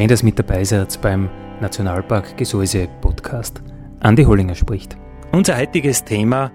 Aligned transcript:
Schön, 0.00 0.08
dass 0.08 0.22
mit 0.22 0.38
dabei 0.38 0.64
seid 0.64 0.98
beim 1.02 1.28
Nationalpark 1.60 2.38
Gesäuse 2.38 2.88
Podcast. 3.02 3.60
Andi 4.00 4.24
Hollinger 4.24 4.54
spricht. 4.54 4.96
Unser 5.30 5.58
heutiges 5.58 6.06
Thema 6.06 6.52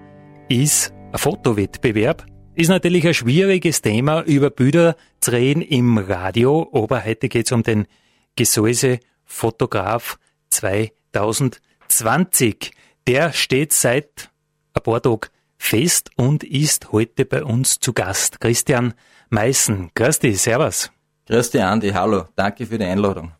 ist 0.48 0.92
ein 1.12 1.18
Fotowettbewerb. 1.18 2.26
Ist 2.56 2.70
natürlich 2.70 3.06
ein 3.06 3.14
schwieriges 3.14 3.82
Thema, 3.82 4.22
über 4.22 4.50
Bilder 4.50 4.96
zu 5.20 5.30
reden 5.30 5.62
im 5.62 5.96
Radio, 5.96 6.68
aber 6.72 7.04
heute 7.04 7.28
geht 7.28 7.46
es 7.46 7.52
um 7.52 7.62
den 7.62 7.86
Gesäuse 8.34 8.98
Fotograf 9.24 10.18
2020. 10.50 12.72
Der 13.06 13.32
steht 13.32 13.72
seit 13.72 14.32
ein 14.74 14.82
paar 14.82 15.00
Tagen 15.00 15.28
fest 15.56 16.10
und 16.16 16.42
ist 16.42 16.90
heute 16.90 17.24
bei 17.24 17.44
uns 17.44 17.78
zu 17.78 17.92
Gast. 17.92 18.40
Christian 18.40 18.94
Meißen. 19.30 19.92
Dich, 19.96 20.42
Servus. 20.42 20.90
Grüß 21.26 21.50
dich, 21.50 21.62
Andi. 21.62 21.90
Hallo. 21.90 22.26
Danke 22.36 22.66
für 22.66 22.78
die 22.78 22.84
Einladung. 22.84 23.32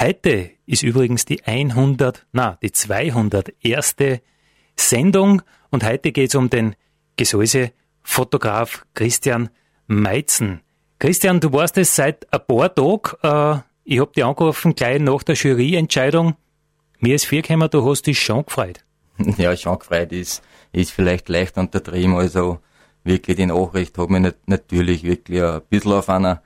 Heute 0.00 0.52
ist 0.64 0.82
übrigens 0.82 1.26
die 1.26 1.44
100, 1.44 2.26
na, 2.32 2.58
die 2.62 2.72
201. 2.72 3.96
Sendung 4.78 5.42
und 5.70 5.84
heute 5.84 6.12
geht 6.12 6.30
es 6.30 6.34
um 6.34 6.48
den 6.48 6.74
Gesäuse-Fotograf 7.16 8.86
Christian 8.94 9.50
Meitzen. 9.86 10.62
Christian, 10.98 11.40
du 11.40 11.52
warst 11.52 11.76
es 11.76 11.94
seit 11.94 12.32
ein 12.32 12.40
paar 12.46 12.74
Tagen. 12.74 13.10
Äh, 13.22 13.62
ich 13.84 14.00
hab 14.00 14.14
dich 14.14 14.24
angerufen, 14.24 14.74
gleich 14.74 14.98
nach 14.98 15.22
der 15.22 15.34
Juryentscheidung. 15.34 16.34
Mir 16.98 17.14
ist 17.14 17.26
viel 17.26 17.42
gekommen, 17.42 17.68
du 17.70 17.88
hast 17.88 18.06
dich 18.06 18.20
schon 18.20 18.46
gefreut. 18.46 18.84
Ja, 19.38 19.54
schon 19.56 19.78
gefreut 19.78 20.12
ist, 20.12 20.42
ist 20.72 20.92
vielleicht 20.92 21.28
leicht 21.28 21.58
untertrieben. 21.58 22.16
Also 22.16 22.58
wirklich 23.04 23.36
die 23.36 23.46
Nachricht 23.46 23.98
hat 23.98 24.08
mich 24.08 24.32
natürlich 24.46 25.02
wirklich 25.04 25.42
ein 25.42 25.60
bisschen 25.68 25.92
auf 25.92 26.08
einer 26.08 26.42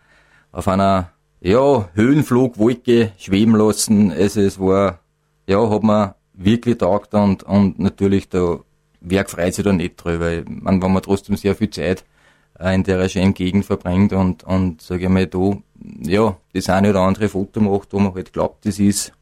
auf 0.53 0.69
einer 0.69 1.11
ja, 1.41 1.89
Höhenflugwolke 1.95 3.12
schweben 3.19 3.55
lassen. 3.55 4.12
Also 4.12 4.41
es 4.41 4.59
war, 4.59 5.00
ja, 5.47 5.69
hat 5.69 5.83
mir 5.83 6.15
wirklich 6.34 6.78
taugt 6.78 7.15
und, 7.15 7.43
und 7.43 7.78
natürlich 7.78 8.28
der 8.28 8.60
Werk 9.00 9.31
freut 9.31 9.55
sich 9.55 9.65
da 9.65 9.72
nicht 9.72 9.97
drüber. 9.97 10.33
Ich 10.33 10.44
meine, 10.49 10.83
wenn 10.83 10.93
man 10.93 11.03
trotzdem 11.03 11.37
sehr 11.37 11.55
viel 11.55 11.71
Zeit 11.71 12.05
äh, 12.59 12.75
in 12.75 12.83
der 12.83 13.09
schönen 13.09 13.34
Gegend 13.34 13.65
verbringt 13.65 14.12
und, 14.12 14.44
und 14.44 14.83
sage 14.83 15.05
ich 15.05 15.09
mal, 15.09 15.27
da, 15.27 15.56
ja, 16.03 16.37
das 16.53 16.69
eine 16.69 16.91
oder 16.91 17.00
andere 17.00 17.28
Foto 17.28 17.60
macht, 17.60 17.93
wo 17.93 17.99
man 17.99 18.15
halt 18.15 18.33
glaubt, 18.33 18.66
das 18.66 18.78
ist, 18.78 19.12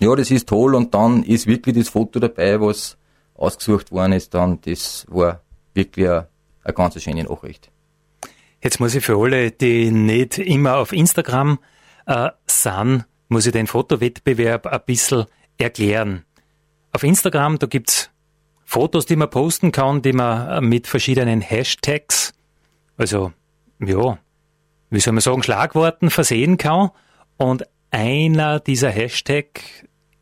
ja, 0.00 0.14
das 0.14 0.30
ist 0.30 0.48
toll 0.48 0.74
und 0.74 0.92
dann 0.94 1.22
ist 1.22 1.46
wirklich 1.46 1.76
das 1.76 1.88
Foto 1.88 2.18
dabei, 2.18 2.60
was 2.60 2.96
ausgesucht 3.34 3.92
worden 3.92 4.12
ist, 4.12 4.34
dann, 4.34 4.60
das 4.62 5.06
war 5.08 5.40
wirklich 5.74 6.08
eine, 6.08 6.28
eine 6.64 6.74
ganz 6.74 7.00
schöne 7.00 7.24
Nachricht. 7.24 7.70
Jetzt 8.66 8.80
muss 8.80 8.96
ich 8.96 9.04
für 9.04 9.16
alle, 9.16 9.52
die 9.52 9.92
nicht 9.92 10.38
immer 10.38 10.78
auf 10.78 10.92
Instagram 10.92 11.60
äh, 12.06 12.30
sind, 12.48 13.04
muss 13.28 13.46
ich 13.46 13.52
den 13.52 13.68
Fotowettbewerb 13.68 14.66
ein 14.66 14.80
bisschen 14.84 15.26
erklären. 15.56 16.24
Auf 16.90 17.04
Instagram, 17.04 17.60
da 17.60 17.68
gibt's 17.68 18.10
Fotos, 18.64 19.06
die 19.06 19.14
man 19.14 19.30
posten 19.30 19.70
kann, 19.70 20.02
die 20.02 20.12
man 20.12 20.48
äh, 20.48 20.60
mit 20.60 20.88
verschiedenen 20.88 21.42
Hashtags, 21.42 22.34
also 22.96 23.32
ja, 23.78 24.18
wie 24.90 24.98
soll 24.98 25.12
man 25.12 25.20
sagen, 25.20 25.44
Schlagworten 25.44 26.10
versehen 26.10 26.56
kann. 26.56 26.90
Und 27.36 27.68
einer 27.92 28.58
dieser 28.58 28.90
Hashtag, 28.90 29.60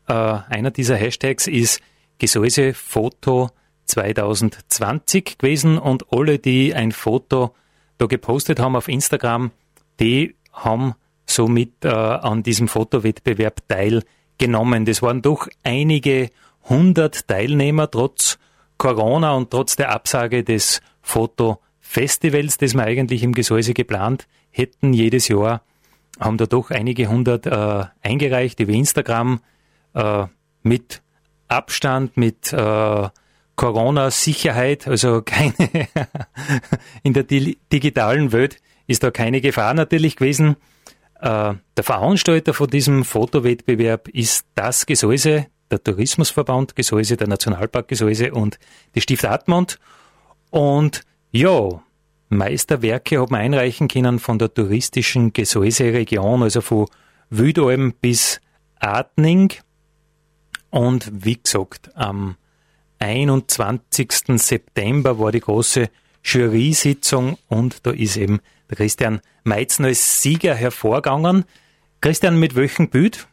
äh, 0.07 0.13
einer 0.13 0.69
dieser 0.69 0.97
Hashtags 0.97 1.47
ist 1.47 1.81
Gesäuse 2.19 2.75
Foto 2.75 3.49
2020 3.85 5.39
gewesen 5.39 5.79
und 5.79 6.13
alle, 6.13 6.37
die 6.37 6.75
ein 6.75 6.91
Foto 6.91 7.55
da 7.97 8.05
gepostet 8.05 8.59
haben 8.59 8.75
auf 8.75 8.87
Instagram, 8.87 9.51
die 9.99 10.35
haben 10.51 10.95
somit 11.25 11.83
äh, 11.83 11.89
an 11.89 12.43
diesem 12.43 12.67
Fotowettbewerb 12.67 13.61
teilgenommen. 13.67 14.85
Das 14.85 15.01
waren 15.01 15.21
doch 15.21 15.47
einige 15.63 16.29
hundert 16.69 17.27
Teilnehmer 17.27 17.89
trotz 17.89 18.37
Corona 18.77 19.33
und 19.33 19.51
trotz 19.51 19.75
der 19.75 19.91
Absage 19.91 20.43
des 20.43 20.81
Fotofestivals, 21.01 22.57
das 22.57 22.73
wir 22.73 22.83
eigentlich 22.83 23.23
im 23.23 23.33
Gesäuse 23.33 23.73
geplant 23.73 24.27
hätten 24.51 24.93
jedes 24.93 25.27
Jahr, 25.27 25.61
haben 26.19 26.37
da 26.37 26.45
doch 26.45 26.71
einige 26.71 27.07
hundert 27.07 27.45
äh, 27.45 27.85
eingereicht 28.01 28.59
über 28.59 28.71
Instagram 28.71 29.41
äh, 29.93 30.25
mit 30.63 31.01
Abstand, 31.47 32.17
mit 32.17 32.51
äh, 32.53 33.09
Corona-Sicherheit, 33.55 34.87
also 34.87 35.21
keine, 35.21 35.53
in 37.03 37.13
der 37.13 37.23
digitalen 37.23 38.31
Welt 38.31 38.57
ist 38.87 39.03
da 39.03 39.11
keine 39.11 39.41
Gefahr 39.41 39.73
natürlich 39.73 40.15
gewesen. 40.15 40.57
Äh, 41.19 41.53
der 41.77 41.83
Veranstalter 41.83 42.53
von 42.53 42.69
diesem 42.69 43.03
Fotowettbewerb 43.03 44.09
ist 44.09 44.45
das 44.55 44.85
Gesäuse, 44.85 45.47
der 45.71 45.83
Tourismusverband 45.83 46.75
Gesäuse, 46.75 47.17
der 47.17 47.27
Nationalpark 47.27 47.87
Gesäuse 47.87 48.31
und 48.33 48.59
die 48.93 49.01
Stift 49.01 49.25
Admont. 49.25 49.79
Und 50.51 51.01
ja, 51.31 51.81
Meisterwerke 52.29 53.21
hat 53.21 53.31
man 53.31 53.41
einreichen 53.41 53.87
können 53.87 54.19
von 54.19 54.39
der 54.39 54.53
touristischen 54.53 55.33
Gesäuse-Region, 55.33 56.43
also 56.43 56.61
von 56.61 56.87
Wüdalm 57.29 57.93
bis 57.99 58.41
Adning. 58.79 59.53
Und 60.69 61.09
wie 61.13 61.41
gesagt, 61.41 61.95
am 61.95 62.35
21. 62.99 64.11
September 64.37 65.19
war 65.19 65.31
die 65.31 65.39
große 65.39 65.89
Jury-Sitzung 66.23 67.37
und 67.47 67.85
da 67.85 67.91
ist 67.91 68.17
eben 68.17 68.39
der 68.69 68.77
Christian 68.77 69.21
Meitzen 69.43 69.85
als 69.85 70.21
Sieger 70.21 70.55
hervorgegangen. 70.55 71.45
Christian, 72.01 72.39
mit 72.39 72.55
welchem 72.55 72.89
Bild? 72.89 73.27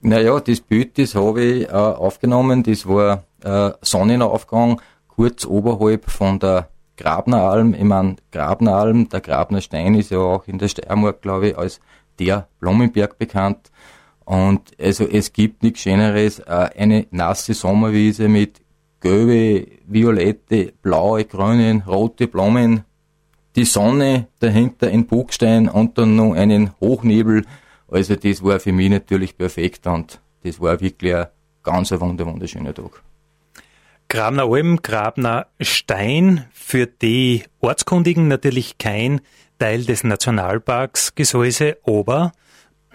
Naja, 0.00 0.38
das 0.40 0.60
Bild, 0.60 0.98
das 0.98 1.14
habe 1.14 1.42
ich 1.42 1.68
äh, 1.68 1.72
aufgenommen, 1.72 2.62
das 2.62 2.86
war 2.86 3.24
äh, 3.42 3.70
Sonnenaufgang, 3.82 4.80
kurz 5.08 5.44
oberhalb 5.44 6.08
von 6.10 6.38
der 6.38 6.68
Grabneralm. 6.96 7.74
Ich 7.74 7.84
meine, 7.84 8.16
Grabneralm, 8.30 9.08
der 9.08 9.20
Grabner 9.20 9.60
Stein 9.60 9.94
ist 9.94 10.10
ja 10.10 10.18
auch 10.18 10.46
in 10.46 10.58
der 10.58 10.68
Steiermark, 10.68 11.22
glaube 11.22 11.48
ich, 11.48 11.58
als 11.58 11.80
der 12.18 12.48
Blumenberg 12.60 13.18
bekannt. 13.18 13.70
Und 14.24 14.72
also 14.80 15.08
es 15.08 15.32
gibt 15.32 15.62
nichts 15.62 15.80
Schöneres, 15.80 16.40
äh, 16.40 16.68
eine 16.76 17.06
nasse 17.10 17.54
Sommerwiese 17.54 18.28
mit 18.28 18.60
gelbe, 19.00 19.66
violette, 19.86 20.72
blaue, 20.82 21.24
grüne, 21.24 21.82
rote 21.86 22.26
Blumen, 22.26 22.84
die 23.56 23.64
Sonne 23.64 24.28
dahinter 24.40 24.90
in 24.90 25.06
Buchstein 25.06 25.68
und 25.68 25.98
dann 25.98 26.16
noch 26.16 26.34
einen 26.34 26.72
Hochnebel. 26.80 27.44
Also 27.90 28.16
das 28.16 28.42
war 28.42 28.60
für 28.60 28.72
mich 28.72 28.90
natürlich 28.90 29.36
perfekt 29.36 29.86
und 29.86 30.20
das 30.42 30.60
war 30.60 30.80
wirklich 30.80 31.14
ein 31.14 31.26
ganz 31.62 31.90
wunderschöner 31.90 32.74
Tag. 32.74 33.02
Grabner 34.08 34.44
Alm, 34.44 34.80
Grabner 34.80 35.48
Stein, 35.60 36.46
für 36.52 36.86
die 36.86 37.44
Ortskundigen 37.60 38.26
natürlich 38.26 38.78
kein 38.78 39.20
Teil 39.58 39.84
des 39.84 40.04
Nationalparks 40.04 41.14
Gesäuse, 41.14 41.76
aber 41.84 42.32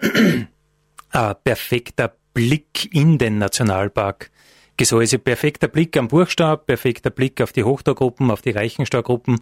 ein 1.10 1.34
perfekter 1.44 2.12
Blick 2.32 2.92
in 2.92 3.18
den 3.18 3.38
Nationalpark 3.38 4.30
Gesäuse. 4.76 5.18
Perfekter 5.18 5.68
Blick 5.68 5.96
am 5.96 6.08
Buchstab, 6.08 6.66
perfekter 6.66 7.10
Blick 7.10 7.40
auf 7.40 7.52
die 7.52 7.64
Hochtaugruppen, 7.64 8.30
auf 8.30 8.42
die 8.42 8.50
Reichenstaugruppen. 8.50 9.40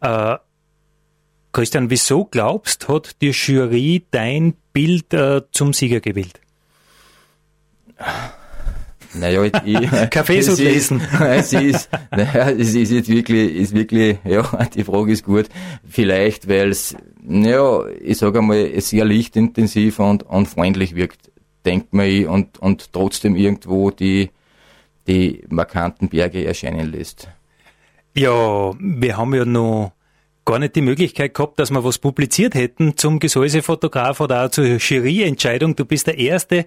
Äh, 0.00 0.36
Christian, 1.52 1.90
wieso 1.90 2.24
glaubst, 2.24 2.88
hat 2.88 3.20
die 3.22 3.30
Jury 3.30 4.04
dein 4.10 4.54
Bild 4.72 5.12
äh, 5.14 5.42
zum 5.50 5.72
Sieger 5.72 6.00
gewählt? 6.00 6.40
Naja, 9.14 9.42
ich, 9.44 9.52
Kaffee 10.10 10.42
so 10.42 10.62
lesen. 10.62 11.00
Es 11.20 11.52
ist, 11.52 11.88
naja, 12.10 12.50
es 12.50 12.74
ist 12.74 12.90
jetzt 12.90 13.08
wirklich, 13.08 13.56
ist 13.56 13.74
wirklich, 13.74 14.18
ja, 14.24 14.42
die 14.74 14.84
Frage 14.84 15.12
ist 15.12 15.24
gut. 15.24 15.48
Vielleicht, 15.88 16.48
weil 16.48 16.70
es, 16.70 16.94
naja, 17.22 17.86
ich 18.00 18.18
sage 18.18 18.38
einmal, 18.38 18.80
sehr 18.80 19.04
lichtintensiv 19.04 19.98
und, 19.98 20.22
und 20.24 20.46
freundlich 20.46 20.94
wirkt 20.94 21.30
denkt 21.64 21.92
man 21.92 22.06
ich, 22.06 22.26
und, 22.26 22.58
und 22.58 22.92
trotzdem 22.92 23.36
irgendwo 23.36 23.90
die, 23.90 24.30
die 25.08 25.44
markanten 25.48 26.08
Berge 26.08 26.44
erscheinen 26.44 26.92
lässt. 26.92 27.28
Ja, 28.14 28.72
wir 28.78 29.16
haben 29.16 29.34
ja 29.34 29.44
noch 29.44 29.92
gar 30.44 30.58
nicht 30.58 30.76
die 30.76 30.82
Möglichkeit 30.82 31.34
gehabt, 31.34 31.58
dass 31.58 31.70
wir 31.70 31.84
was 31.84 31.98
publiziert 31.98 32.54
hätten 32.54 32.96
zum 32.96 33.18
Gesäusefotograf 33.18 34.20
oder 34.20 34.44
auch 34.44 34.50
zur 34.50 34.64
Juryentscheidung. 34.64 35.76
Du 35.76 35.84
bist 35.84 36.06
der 36.06 36.18
Erste, 36.18 36.66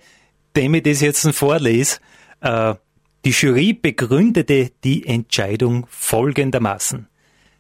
dem 0.56 0.76
ich 0.76 0.84
das 0.84 1.02
jetzt 1.02 1.28
vorlese. 1.36 2.00
Äh, 2.42 2.76
die 3.26 3.32
Jury 3.32 3.74
begründete 3.74 4.72
die 4.84 5.06
Entscheidung 5.06 5.86
folgendermaßen. 5.90 7.08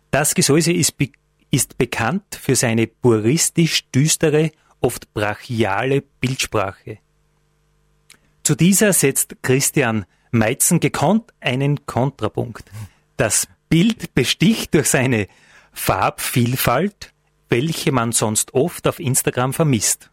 Das 0.09 0.35
Gesäuse 0.35 0.73
ist, 0.73 0.97
be 0.97 1.09
ist 1.51 1.77
bekannt 1.77 2.23
für 2.39 2.55
seine 2.55 2.87
puristisch 2.87 3.89
düstere, 3.91 4.51
oft 4.79 5.13
brachiale 5.13 6.01
Bildsprache. 6.01 6.99
Zu 8.43 8.55
dieser 8.55 8.93
setzt 8.93 9.35
Christian 9.41 10.05
Meitzen 10.31 10.79
gekonnt 10.79 11.33
einen 11.39 11.85
Kontrapunkt. 11.85 12.63
Das 13.17 13.47
Bild 13.69 14.13
besticht 14.15 14.73
durch 14.73 14.87
seine 14.87 15.27
Farbvielfalt, 15.73 17.13
welche 17.49 17.91
man 17.91 18.13
sonst 18.13 18.53
oft 18.53 18.87
auf 18.87 18.99
Instagram 18.99 19.53
vermisst. 19.53 20.09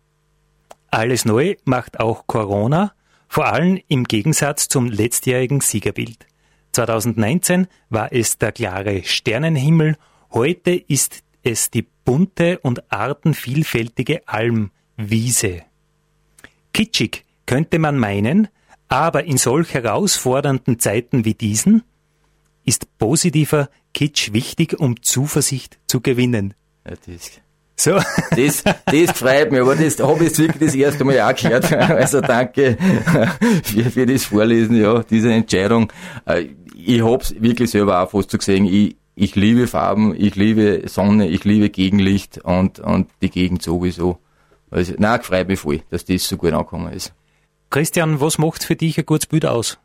Alles 0.91 1.25
neu 1.25 1.55
macht 1.65 2.01
auch 2.01 2.27
Corona, 2.27 2.93
vor 3.29 3.47
allem 3.47 3.81
im 3.89 4.05
Gegensatz 4.05 4.69
zum 4.69 4.87
letztjährigen 4.87 5.61
Siegerbild. 5.61 6.27
2019 6.73 7.67
war 7.91 8.13
es 8.13 8.39
der 8.39 8.53
klare 8.53 9.05
Sternenhimmel, 9.05 9.97
heute 10.33 10.73
ist 10.73 11.23
es 11.43 11.71
die 11.71 11.87
bunte 12.05 12.59
und 12.61 12.91
artenvielfältige 12.93 14.27
Almwiese. 14.27 15.63
Kitschig 16.73 17.25
könnte 17.47 17.79
man 17.79 17.99
meinen, 17.99 18.49
aber 18.89 19.25
in 19.25 19.37
solch 19.37 19.75
herausfordernden 19.75 20.79
Zeiten 20.79 21.25
wie 21.25 21.35
diesen 21.35 21.83
ist 22.65 22.99
positiver 22.99 23.71
Kitsch 23.95 24.33
wichtig, 24.33 24.79
um 24.79 25.03
Zuversicht 25.03 25.79
zu 25.87 26.01
gewinnen. 26.01 26.55
Ja, 26.87 26.95
das, 27.07 27.41
so. 27.77 27.99
Das, 28.37 28.65
das 28.87 29.19
freut 29.19 29.53
mich, 29.53 29.61
aber 29.61 29.77
das 29.77 29.99
habe 30.01 30.25
ich 30.25 30.37
wirklich 30.39 30.71
das 30.71 30.75
erste 30.75 31.05
Mal 31.05 31.21
auch 31.21 31.35
gehört. 31.35 31.73
Also 31.73 32.21
danke 32.21 32.77
für, 33.63 33.85
für 33.91 34.07
das 34.07 34.25
Vorlesen, 34.25 34.77
ja, 34.77 35.03
diese 35.03 35.33
Entscheidung. 35.33 35.93
Äh, 36.27 36.47
ich 36.75 37.03
habe 37.03 37.23
es 37.23 37.41
wirklich 37.41 37.71
selber 37.71 38.03
auch 38.03 38.11
fast 38.11 38.31
so 38.31 38.39
gesehen. 38.39 38.67
Ich, 38.67 38.97
ich 39.15 39.35
liebe 39.35 39.67
Farben, 39.67 40.15
ich 40.17 40.37
liebe 40.37 40.83
Sonne, 40.87 41.29
ich 41.29 41.45
liebe 41.45 41.71
Gegenlicht 41.71 42.39
und, 42.39 42.81
und 42.81 43.09
die 43.23 43.31
Gegend 43.31 43.63
sowieso. 43.63 44.19
Also, 44.71 44.95
nein, 44.99 45.23
freut 45.23 45.49
mich 45.49 45.61
voll, 45.61 45.81
dass 45.91 46.05
das 46.05 46.29
so 46.29 46.37
gut 46.37 46.53
angekommen 46.53 46.93
ist. 46.93 47.13
Christian, 47.71 48.21
was 48.21 48.39
macht 48.39 48.65
für 48.65 48.77
dich 48.77 48.99
ein 48.99 49.07
gutes 49.07 49.27
Bild 49.27 49.47
aus? 49.47 49.79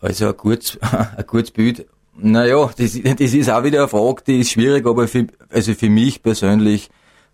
Also 0.00 0.28
ein 0.28 0.36
gutes, 0.36 0.78
ein 0.82 1.24
gutes 1.26 1.50
Bild, 1.50 1.86
naja, 2.18 2.70
das, 2.76 2.98
das 3.02 3.34
ist 3.34 3.50
auch 3.50 3.64
wieder 3.64 3.80
eine 3.80 3.88
Frage, 3.88 4.22
die 4.26 4.40
ist 4.40 4.50
schwierig, 4.50 4.86
aber 4.86 5.06
für, 5.08 5.26
also 5.50 5.74
für 5.74 5.90
mich 5.90 6.22
persönlich, 6.22 6.90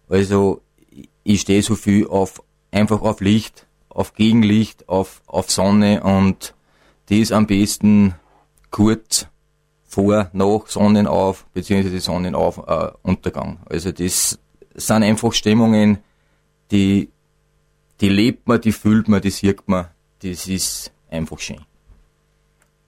also 0.08 0.60
ich 1.22 1.40
stehe 1.42 1.62
so 1.62 1.76
viel 1.76 2.06
auf, 2.06 2.42
einfach 2.70 3.00
auf 3.02 3.20
Licht, 3.20 3.66
auf 3.88 4.14
Gegenlicht, 4.14 4.88
auf, 4.88 5.22
auf 5.26 5.50
Sonne 5.50 6.02
und 6.02 6.54
die 7.08 7.20
ist 7.20 7.32
am 7.32 7.46
besten 7.46 8.14
kurz 8.70 9.26
vor, 9.84 10.30
nach 10.32 10.66
Sonnenauf, 10.66 11.46
beziehungsweise 11.52 12.00
Sonnenauf, 12.00 12.58
äh, 12.66 12.90
Untergang. 13.02 13.60
Also 13.66 13.92
das 13.92 14.38
sind 14.74 15.02
einfach 15.02 15.32
Stimmungen, 15.32 15.98
die, 16.70 17.10
die 18.02 18.08
lebt 18.08 18.49
man, 18.49 18.60
die 18.60 18.72
fühlt 18.72 19.08
man, 19.08 19.22
die 19.22 19.31
sieht 19.31 19.66
man, 19.69 19.87
das 20.22 20.49
ist 20.49 20.93
einfach 21.08 21.38
schön. 21.38 21.60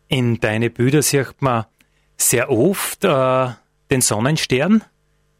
In 0.08 0.40
deine 0.40 0.70
Bilder 0.70 1.02
sieht 1.02 1.40
man 1.40 1.64
sehr 2.16 2.50
oft 2.50 3.04
äh, 3.04 3.48
den 3.90 4.00
Sonnenstern. 4.00 4.82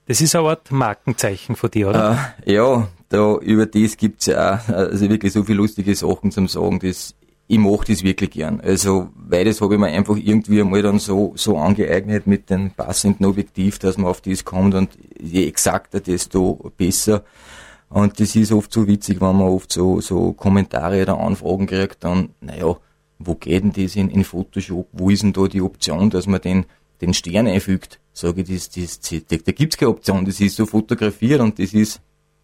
Das 0.06 0.20
ist 0.20 0.36
eine 0.36 0.48
Art 0.48 0.70
Markenzeichen 0.70 1.56
von 1.56 1.70
dir, 1.70 1.88
oder? 1.88 2.34
Äh, 2.44 2.54
ja, 2.54 2.88
da 3.08 3.36
über 3.38 3.66
das 3.66 3.96
gibt's 3.96 4.26
ja 4.26 4.54
auch 4.54 4.68
also 4.68 5.08
wirklich 5.08 5.32
so 5.32 5.42
viele 5.42 5.58
lustige 5.58 5.94
Sachen 5.94 6.30
zum 6.30 6.46
Sagen. 6.46 6.78
Das, 6.78 7.14
ich 7.48 7.58
mache 7.58 7.86
das 7.88 8.04
wirklich 8.04 8.30
gern. 8.30 8.60
Also, 8.60 9.08
weil 9.16 9.44
das 9.44 9.60
habe 9.60 9.74
ich 9.74 9.80
mir 9.80 9.88
einfach 9.88 10.16
irgendwie 10.16 10.60
einmal 10.60 10.82
dann 10.82 10.98
so, 10.98 11.32
so 11.36 11.58
angeeignet 11.58 12.26
mit 12.26 12.48
dem 12.48 12.70
passenden 12.70 13.24
Objektiv, 13.24 13.78
dass 13.80 13.98
man 13.98 14.06
auf 14.06 14.20
das 14.20 14.44
kommt 14.44 14.74
und 14.74 14.90
je 15.18 15.48
exakter, 15.48 16.00
desto 16.00 16.72
besser. 16.76 17.24
Und 17.94 18.18
das 18.18 18.34
ist 18.34 18.50
oft 18.50 18.72
so 18.72 18.88
witzig, 18.88 19.20
wenn 19.20 19.36
man 19.36 19.46
oft 19.46 19.72
so, 19.72 20.00
so 20.00 20.32
Kommentare 20.32 21.02
oder 21.02 21.20
Anfragen 21.20 21.68
kriegt, 21.68 22.02
dann, 22.02 22.30
naja, 22.40 22.76
wo 23.20 23.36
geht 23.36 23.62
denn 23.62 23.72
das 23.72 23.94
in, 23.94 24.10
in 24.10 24.24
Photoshop? 24.24 24.88
Wo 24.90 25.10
ist 25.10 25.22
denn 25.22 25.32
da 25.32 25.46
die 25.46 25.62
Option, 25.62 26.10
dass 26.10 26.26
man 26.26 26.40
den, 26.40 26.66
den 27.00 27.14
Stern 27.14 27.46
einfügt? 27.46 28.00
Sage 28.12 28.40
ich, 28.40 28.48
das, 28.48 28.70
das, 28.70 28.98
da, 29.28 29.36
da 29.36 29.52
gibt's 29.52 29.76
keine 29.76 29.90
Option. 29.90 30.24
Das 30.24 30.40
ist 30.40 30.56
so 30.56 30.66
fotografiert 30.66 31.40
und 31.40 31.60
das 31.60 31.72
ist 31.72 32.00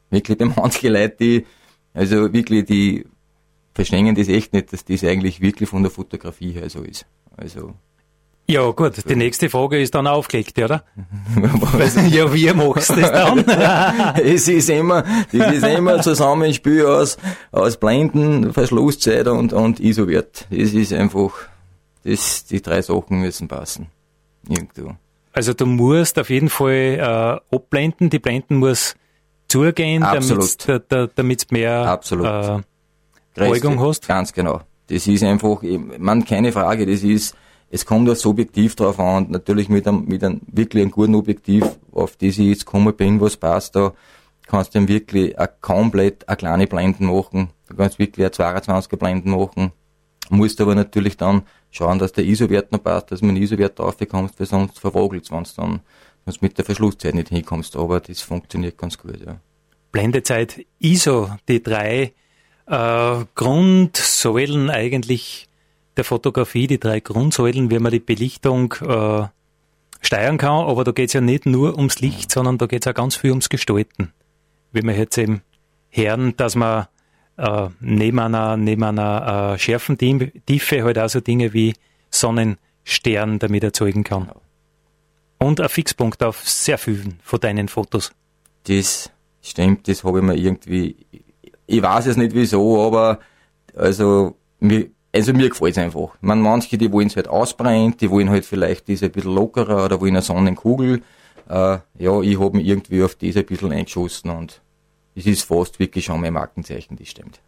wirklich 0.08 0.38
bei 0.38 0.44
manchen 0.56 0.92
Leuten, 0.92 1.16
die, 1.18 1.46
also 1.94 2.32
wirklich, 2.32 2.66
die 2.66 3.06
verstehen 3.74 4.14
das 4.14 4.28
echt 4.28 4.52
nicht, 4.52 4.72
dass 4.72 4.84
das 4.84 5.02
eigentlich 5.02 5.40
wirklich 5.40 5.68
von 5.68 5.82
der 5.82 5.90
Fotografie 5.90 6.52
her 6.52 6.70
so 6.70 6.82
ist. 6.82 7.06
Also, 7.36 7.74
ja, 8.50 8.70
gut, 8.70 9.08
die 9.08 9.16
nächste 9.16 9.48
Frage 9.48 9.80
ist 9.80 9.94
dann 9.94 10.06
aufgelegt, 10.06 10.58
oder? 10.58 10.84
ja, 12.10 12.32
wie 12.32 12.52
machst 12.52 12.90
du 12.90 13.00
das 13.00 13.12
dann? 13.12 13.44
es 14.24 14.48
ist 14.48 14.68
immer, 14.70 15.04
das 15.32 15.52
ist 15.54 15.64
immer 15.64 15.94
ein 15.94 16.02
Zusammenspiel 16.02 16.86
aus, 16.86 17.16
aus 17.52 17.76
Blenden, 17.76 18.52
Verschlusszeit 18.52 19.28
und, 19.28 19.52
und 19.52 19.80
ISO-Wert. 19.80 20.46
Das 20.50 20.72
ist 20.72 20.92
einfach, 20.92 21.32
das, 22.04 22.44
die 22.46 22.60
drei 22.60 22.82
Sachen 22.82 23.20
müssen 23.20 23.48
passen. 23.48 23.86
Irgendwo. 24.48 24.94
Also 25.32 25.54
du 25.54 25.66
musst 25.66 26.18
auf 26.18 26.30
jeden 26.30 26.48
Fall 26.48 27.40
äh, 27.50 27.56
abblenden, 27.56 28.10
die 28.10 28.18
Blenden 28.18 28.56
muss 28.56 28.96
zugehen, 29.48 30.02
damit 30.02 31.50
du 31.50 31.54
mehr 31.54 31.86
Absolut. 31.86 32.26
Äh, 32.26 32.58
Beugung 33.34 33.80
hast. 33.80 34.08
Ganz 34.08 34.32
genau. 34.32 34.62
Das 34.88 35.06
ist 35.06 35.22
einfach, 35.22 35.62
man, 35.98 36.24
keine 36.24 36.50
Frage, 36.50 36.84
das 36.84 37.02
ist, 37.02 37.36
es 37.70 37.86
kommt 37.86 38.08
aufs 38.10 38.26
Objektiv 38.26 38.74
drauf 38.74 38.98
an 38.98 39.30
natürlich 39.30 39.68
mit 39.68 39.86
einem, 39.86 40.04
mit 40.06 40.24
einem 40.24 40.40
wirklich 40.46 40.82
einem 40.82 40.90
guten 40.90 41.14
Objektiv, 41.14 41.64
auf 41.92 42.16
das 42.16 42.30
ich 42.30 42.38
jetzt 42.38 42.66
gekommen 42.66 42.94
bin, 42.94 43.20
was 43.20 43.36
passt 43.36 43.76
da, 43.76 43.94
kannst 44.46 44.74
du 44.74 44.80
dann 44.80 44.88
wirklich 44.88 45.38
a 45.38 45.46
komplett 45.46 46.28
eine 46.28 46.36
kleine 46.36 46.66
Blenden 46.66 47.06
machen. 47.06 47.50
Du 47.68 47.76
kannst 47.76 48.00
wirklich 48.00 48.26
eine 48.26 48.34
22er 48.34 48.96
Blenden 48.96 49.30
machen. 49.30 49.72
Musst 50.28 50.60
aber 50.60 50.74
natürlich 50.74 51.16
dann 51.16 51.42
schauen, 51.70 51.98
dass 51.98 52.12
der 52.12 52.24
ISO-Wert 52.24 52.72
noch 52.72 52.82
passt, 52.82 53.12
dass 53.12 53.22
man 53.22 53.30
einen 53.30 53.42
ISO-Wert 53.42 53.78
draufbekommst, 53.78 54.38
weil 54.38 54.46
sonst 54.46 54.78
verwogelt 54.78 55.30
wenn 55.30 55.44
du 55.44 55.50
dann 55.56 55.80
wenn 56.24 56.34
mit 56.40 56.58
der 56.58 56.64
Verschlusszeit 56.64 57.14
nicht 57.14 57.28
hinkommst. 57.28 57.76
Aber 57.76 58.00
das 58.00 58.20
funktioniert 58.20 58.76
ganz 58.76 58.98
gut, 58.98 59.20
ja. 59.24 59.38
Blendezeit 59.92 60.64
ISO, 60.78 61.30
die 61.48 61.62
drei 61.62 62.12
äh, 62.66 63.24
Grundsäulen 63.34 64.70
eigentlich 64.70 65.48
der 65.96 66.04
Fotografie, 66.04 66.66
die 66.66 66.80
drei 66.80 67.00
Grundsäulen, 67.00 67.70
wie 67.70 67.78
man 67.78 67.92
die 67.92 68.00
Belichtung 68.00 68.74
äh, 68.80 69.26
steuern 70.00 70.38
kann, 70.38 70.66
aber 70.66 70.84
da 70.84 70.92
geht 70.92 71.08
es 71.08 71.12
ja 71.12 71.20
nicht 71.20 71.46
nur 71.46 71.76
ums 71.76 72.00
Licht, 72.00 72.30
sondern 72.30 72.58
da 72.58 72.66
geht 72.66 72.86
es 72.86 72.90
auch 72.90 72.94
ganz 72.94 73.16
viel 73.16 73.30
ums 73.30 73.48
Gestalten. 73.48 74.12
Wie 74.72 74.82
wir 74.82 74.96
jetzt 74.96 75.18
eben 75.18 75.42
hören, 75.90 76.36
dass 76.36 76.54
man 76.54 76.86
äh, 77.36 77.68
neben 77.80 78.18
einer, 78.18 78.56
neben 78.56 78.82
einer 78.82 79.54
äh, 79.54 79.58
schärfen 79.58 79.98
Tiefe 79.98 80.84
halt 80.84 80.98
auch 80.98 81.08
so 81.08 81.20
Dinge 81.20 81.52
wie 81.52 81.74
Sonnenstern 82.10 83.38
damit 83.38 83.64
erzeugen 83.64 84.04
kann. 84.04 84.30
Und 85.38 85.60
ein 85.60 85.68
Fixpunkt 85.68 86.22
auf 86.22 86.46
sehr 86.48 86.78
vielen 86.78 87.18
von 87.22 87.40
deinen 87.40 87.68
Fotos. 87.68 88.12
Das 88.64 89.10
stimmt, 89.42 89.88
das 89.88 90.04
habe 90.04 90.18
ich 90.18 90.24
mir 90.24 90.36
irgendwie, 90.36 90.96
ich 91.66 91.82
weiß 91.82 92.06
es 92.06 92.16
nicht 92.16 92.34
wieso, 92.34 92.86
aber 92.86 93.20
also 93.74 94.36
mir, 94.58 94.90
also 95.14 95.32
mir 95.32 95.48
gefällt 95.48 95.72
es 95.72 95.78
einfach. 95.78 96.16
Man, 96.20 96.40
manche, 96.40 96.78
die 96.78 96.92
wollen 96.92 97.08
es 97.08 97.16
halt 97.16 97.28
ausbrennt, 97.28 98.00
die 98.00 98.10
wollen 98.10 98.30
halt 98.30 98.44
vielleicht 98.44 98.88
diese 98.88 99.06
ein 99.06 99.12
bisschen 99.12 99.34
lockerer 99.34 99.84
oder 99.84 100.00
wollen 100.00 100.14
eine 100.14 100.22
Sonnenkugel. 100.22 101.02
Äh, 101.48 101.78
ja, 101.98 102.20
ich 102.20 102.38
habe 102.38 102.56
mich 102.56 102.66
irgendwie 102.66 103.02
auf 103.02 103.16
das 103.16 103.36
ein 103.36 103.46
bisschen 103.46 103.72
eingeschossen 103.72 104.30
und 104.30 104.60
es 105.14 105.26
ist 105.26 105.42
fast 105.42 105.78
wirklich 105.80 106.04
schon 106.04 106.20
mein 106.20 106.32
Markenzeichen, 106.32 106.96
das 106.96 107.08
stimmt. 107.08 107.40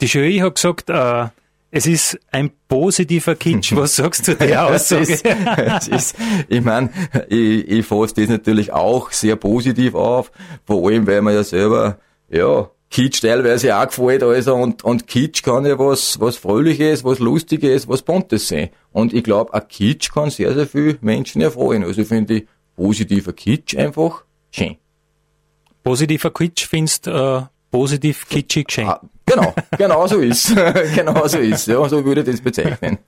Die 0.00 0.06
Jury 0.06 0.38
hat 0.38 0.54
gesagt, 0.54 0.90
äh, 0.90 1.26
es 1.70 1.86
ist 1.86 2.18
ein 2.30 2.50
positiver 2.68 3.34
Kitsch. 3.34 3.72
Was 3.76 3.96
sagst 3.96 4.28
du 4.28 4.34
der 4.34 4.66
Aussage? 4.66 5.02
es 5.02 5.10
ist, 5.10 5.26
es 5.26 5.88
ist, 5.88 6.16
ich 6.48 6.64
meine, 6.64 6.90
ich, 7.28 7.68
ich 7.68 7.86
fasse 7.86 8.14
das 8.14 8.28
natürlich 8.28 8.72
auch 8.72 9.10
sehr 9.10 9.36
positiv 9.36 9.94
auf, 9.94 10.30
vor 10.64 10.88
allem, 10.88 11.06
weil 11.06 11.20
man 11.20 11.34
ja 11.34 11.42
selber, 11.42 11.98
ja, 12.30 12.70
Kitsch 12.90 13.20
teilweise 13.20 13.76
auch 13.76 13.86
gefällt, 13.86 14.22
also, 14.22 14.54
und, 14.54 14.82
und 14.82 15.06
Kitsch 15.06 15.42
kann 15.42 15.66
ja 15.66 15.78
was, 15.78 16.18
was 16.20 16.36
Fröhliches, 16.36 17.04
was 17.04 17.18
Lustiges, 17.18 17.86
was 17.86 18.02
Buntes 18.02 18.48
sein. 18.48 18.70
Und 18.92 19.12
ich 19.12 19.24
glaube, 19.24 19.52
ein 19.52 19.68
Kitsch 19.68 20.10
kann 20.12 20.30
sehr, 20.30 20.54
sehr 20.54 20.66
viele 20.66 20.96
Menschen 21.02 21.42
erfreuen. 21.42 21.84
Also 21.84 22.04
finde 22.04 22.34
ich 22.34 22.46
positiver 22.76 23.32
Kitsch 23.32 23.76
einfach 23.76 24.24
schön. 24.50 24.76
Positiver 25.82 26.30
Kitsch 26.30 26.66
findest 26.66 27.06
äh, 27.06 27.42
positiv 27.70 28.26
kitschig 28.28 28.70
schön. 28.70 28.88
Ah, 28.88 29.00
genau. 29.26 29.54
Genau, 29.76 30.06
so 30.06 30.18
ist. 30.18 30.54
genau 30.94 31.26
so 31.26 31.38
ist. 31.38 31.66
Ja, 31.66 31.86
so 31.88 32.04
würde 32.04 32.22
ich 32.22 32.26
das 32.26 32.40
bezeichnen. 32.40 32.98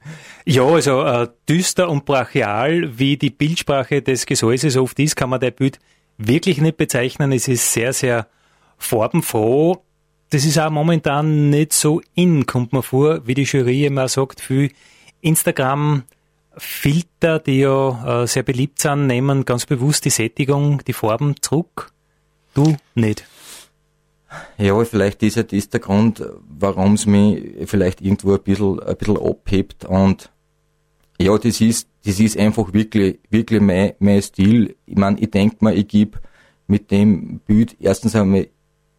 Ja, 0.45 0.65
also 0.65 1.03
äh, 1.03 1.29
düster 1.49 1.89
und 1.89 2.05
brachial, 2.05 2.99
wie 2.99 3.17
die 3.17 3.31
Bildsprache 3.31 4.03
des 4.03 4.27
Gesäuses 4.27 4.77
oft 4.77 4.99
ist, 4.99 5.17
kann 5.17 5.31
man 5.31 5.41
der 5.41 5.51
Bild 5.51 5.79
wirklich 6.19 6.61
nicht 6.61 6.77
bezeichnen. 6.77 7.33
Es 7.33 7.49
ist 7.49 7.73
sehr, 7.73 7.93
sehr 7.93 8.27
farbenfroh. 8.81 9.85
Das 10.31 10.45
ist 10.45 10.59
auch 10.59 10.71
momentan 10.71 11.51
nicht 11.51 11.73
so 11.73 12.01
in, 12.15 12.47
kommt 12.47 12.73
man 12.73 12.83
vor, 12.83 13.27
wie 13.27 13.35
die 13.35 13.45
Jury 13.45 13.87
immer 13.87 14.09
sagt, 14.09 14.41
viel 14.41 14.73
Instagram 15.21 16.05
Filter, 16.57 17.39
die 17.39 17.61
ja 17.61 18.23
äh, 18.23 18.27
sehr 18.27 18.43
beliebt 18.43 18.81
sind, 18.81 19.07
nehmen 19.07 19.45
ganz 19.45 19.67
bewusst 19.67 20.05
die 20.05 20.11
Sättigung, 20.11 20.83
die 20.85 20.93
Farben 20.93 21.37
zurück. 21.41 21.93
Du 22.55 22.77
nicht. 22.95 23.25
Ja, 24.59 24.85
vielleicht 24.85 25.23
ist 25.23 25.37
ja 25.37 25.43
das 25.43 25.69
der 25.71 25.81
Grund, 25.81 26.25
warum 26.49 26.95
es 26.95 27.07
mich 27.07 27.67
vielleicht 27.67 28.01
irgendwo 28.01 28.35
ein 28.35 28.43
bisschen, 28.43 28.81
ein 28.81 28.97
bisschen 28.97 29.17
abhebt 29.17 29.85
und 29.85 30.31
ja, 31.21 31.37
das 31.37 31.61
ist, 31.61 31.89
das 32.05 32.19
ist 32.19 32.39
einfach 32.39 32.73
wirklich, 32.73 33.19
wirklich 33.29 33.61
mein, 33.61 33.93
mein 33.99 34.23
Stil. 34.23 34.77
Ich 34.87 34.97
meine, 34.97 35.21
ich 35.21 35.31
denke 35.31 35.57
mir, 35.61 35.75
ich 35.75 35.87
gebe 35.87 36.19
mit 36.67 36.91
dem 36.91 37.41
Bild 37.41 37.77
erstens 37.79 38.17
einmal 38.17 38.49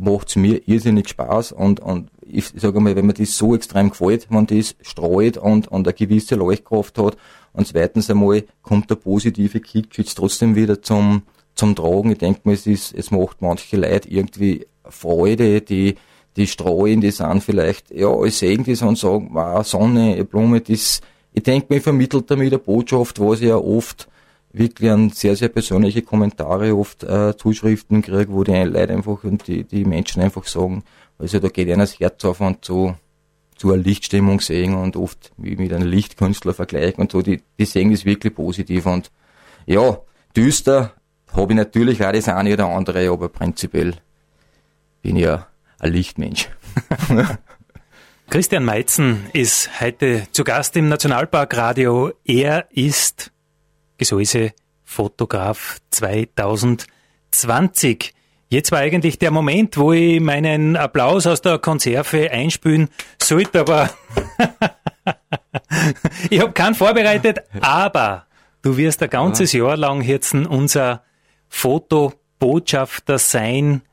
macht 0.01 0.29
es 0.29 0.35
mir 0.35 0.67
irrsinnig 0.67 1.09
Spaß 1.09 1.51
und, 1.51 1.79
und 1.79 2.09
ich 2.21 2.45
sage 2.55 2.79
mal, 2.79 2.95
wenn 2.95 3.05
mir 3.05 3.13
das 3.13 3.37
so 3.37 3.55
extrem 3.55 3.91
gefällt, 3.91 4.27
wenn 4.29 4.47
das 4.47 4.75
streut 4.81 5.37
und, 5.37 5.67
und 5.67 5.87
eine 5.87 5.93
gewisse 5.93 6.35
Leuchtkraft 6.35 6.97
hat 6.97 7.17
und 7.53 7.67
zweitens 7.67 8.09
einmal 8.09 8.43
kommt 8.61 8.89
der 8.89 8.95
positive 8.95 9.59
Kick 9.59 9.97
jetzt 9.97 10.15
trotzdem 10.15 10.55
wieder 10.55 10.81
zum, 10.81 11.23
zum 11.55 11.75
Tragen. 11.75 12.11
Ich 12.11 12.17
denke 12.17 12.41
mir, 12.45 12.53
es 12.53 12.65
ist, 12.65 12.93
es 12.93 13.11
macht 13.11 13.41
manche 13.41 13.77
Leute 13.77 14.09
irgendwie 14.09 14.65
Freude, 14.85 15.61
die, 15.61 15.95
die 16.35 16.47
streuen, 16.47 17.01
die 17.01 17.11
sind 17.11 17.43
vielleicht, 17.43 17.91
ja, 17.91 18.07
alles 18.07 18.39
sehen 18.39 18.63
das 18.65 18.81
und 18.81 18.97
sagen, 18.97 19.29
wow, 19.33 19.65
Sonne, 19.65 20.23
Blume, 20.25 20.61
das, 20.61 21.01
ich 21.33 21.43
denke 21.43 21.73
mir, 21.73 21.81
vermittelt 21.81 22.31
damit 22.31 22.53
eine 22.53 22.59
Botschaft, 22.59 23.19
was 23.19 23.41
ich 23.41 23.49
ja 23.49 23.57
oft 23.57 24.07
wirklich 24.53 24.91
an 24.91 25.09
sehr, 25.09 25.35
sehr 25.35 25.49
persönliche 25.49 26.01
Kommentare, 26.01 26.75
oft 26.75 27.03
äh, 27.03 27.35
Zuschriften 27.37 28.01
kriege, 28.01 28.31
wo 28.31 28.43
die 28.43 28.51
Leute 28.51 28.93
einfach 28.93 29.23
und 29.23 29.47
die, 29.47 29.63
die 29.63 29.85
Menschen 29.85 30.21
einfach 30.21 30.45
sagen, 30.45 30.83
also 31.17 31.39
da 31.39 31.47
geht 31.47 31.69
einer 31.69 31.83
das 31.83 31.99
Herz 31.99 32.25
auf 32.25 32.41
und 32.41 32.65
so 32.65 32.95
zu 33.55 33.71
einer 33.71 33.83
Lichtstimmung 33.83 34.41
sehen 34.41 34.75
und 34.75 34.95
oft 34.95 35.31
wie 35.37 35.55
mit 35.55 35.71
einem 35.71 35.87
Lichtkünstler 35.87 36.53
vergleichen 36.53 37.01
und 37.01 37.11
so, 37.11 37.21
die, 37.21 37.41
die 37.59 37.65
sehen 37.65 37.91
das 37.91 38.05
wirklich 38.05 38.33
positiv 38.33 38.85
und 38.87 39.11
ja, 39.65 39.99
düster 40.35 40.93
habe 41.33 41.53
ich 41.53 41.57
natürlich 41.57 42.03
auch 42.03 42.11
das 42.11 42.27
eine 42.27 42.53
oder 42.53 42.67
andere, 42.67 43.09
aber 43.09 43.29
prinzipiell 43.29 43.95
bin 45.01 45.15
ich 45.15 45.23
ja 45.23 45.47
ein 45.79 45.93
Lichtmensch. 45.93 46.49
Christian 48.29 48.63
Meitzen 48.63 49.27
ist 49.33 49.81
heute 49.81 50.27
zu 50.31 50.43
Gast 50.43 50.75
im 50.77 50.87
Nationalparkradio. 50.87 52.13
Er 52.23 52.67
ist 52.71 53.31
Gesäuse 54.01 54.51
Fotograf 54.83 55.77
2020. 55.91 58.13
Jetzt 58.49 58.71
war 58.71 58.79
eigentlich 58.79 59.19
der 59.19 59.29
Moment, 59.29 59.77
wo 59.77 59.93
ich 59.93 60.19
meinen 60.19 60.75
Applaus 60.75 61.27
aus 61.27 61.41
der 61.41 61.59
Konserve 61.59 62.31
einspülen 62.31 62.89
sollte, 63.21 63.59
aber 63.59 63.91
ich 66.31 66.41
habe 66.41 66.51
keinen 66.51 66.73
vorbereitet, 66.73 67.43
aber 67.61 68.25
du 68.63 68.75
wirst 68.75 69.03
ein 69.03 69.11
ganzes 69.11 69.53
Jahr 69.53 69.77
lang 69.77 70.01
jetzt 70.01 70.33
unser 70.33 71.03
Fotobotschafter 71.47 73.19
sein 73.19 73.83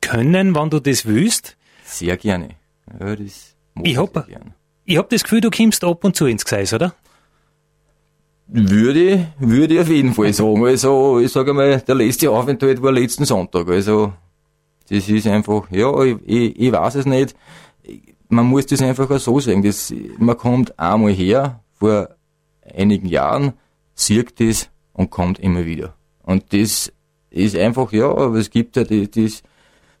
können, 0.00 0.54
wann 0.54 0.70
du 0.70 0.80
das 0.80 1.04
willst. 1.04 1.58
Sehr 1.84 2.16
gerne. 2.16 2.56
Ja, 2.98 3.14
das 3.14 3.54
ich 3.82 3.98
habe 3.98 4.26
hab 4.88 5.10
das 5.10 5.22
Gefühl, 5.22 5.42
du 5.42 5.50
kommst 5.50 5.84
ab 5.84 6.02
und 6.02 6.16
zu 6.16 6.24
ins 6.24 6.46
Gseis, 6.46 6.72
oder? 6.72 6.94
Würde, 8.50 9.26
würde 9.38 9.74
ich 9.74 9.80
auf 9.80 9.88
jeden 9.90 10.14
Fall 10.14 10.32
sagen. 10.32 10.64
Also, 10.64 11.18
ich 11.20 11.30
sage 11.30 11.52
mal, 11.52 11.82
der 11.82 11.94
letzte 11.94 12.30
Aufenthalt 12.30 12.80
war 12.80 12.90
letzten 12.90 13.26
Sonntag. 13.26 13.68
Also, 13.68 14.14
das 14.88 15.06
ist 15.06 15.26
einfach, 15.26 15.70
ja, 15.70 16.02
ich, 16.02 16.58
ich, 16.58 16.72
weiß 16.72 16.94
es 16.94 17.04
nicht. 17.04 17.36
Man 18.30 18.46
muss 18.46 18.64
das 18.64 18.80
einfach 18.80 19.10
auch 19.10 19.18
so 19.18 19.38
sagen. 19.38 19.62
Das, 19.62 19.92
man 20.18 20.38
kommt 20.38 20.78
einmal 20.78 21.12
her, 21.12 21.60
vor 21.74 22.08
einigen 22.74 23.06
Jahren, 23.06 23.52
sieht 23.94 24.40
das 24.40 24.70
und 24.94 25.10
kommt 25.10 25.38
immer 25.40 25.66
wieder. 25.66 25.94
Und 26.22 26.50
das 26.54 26.90
ist 27.28 27.54
einfach, 27.54 27.92
ja, 27.92 28.08
aber 28.08 28.36
es 28.36 28.48
gibt 28.48 28.76
ja 28.76 28.84
das, 28.84 29.10
das, 29.10 29.42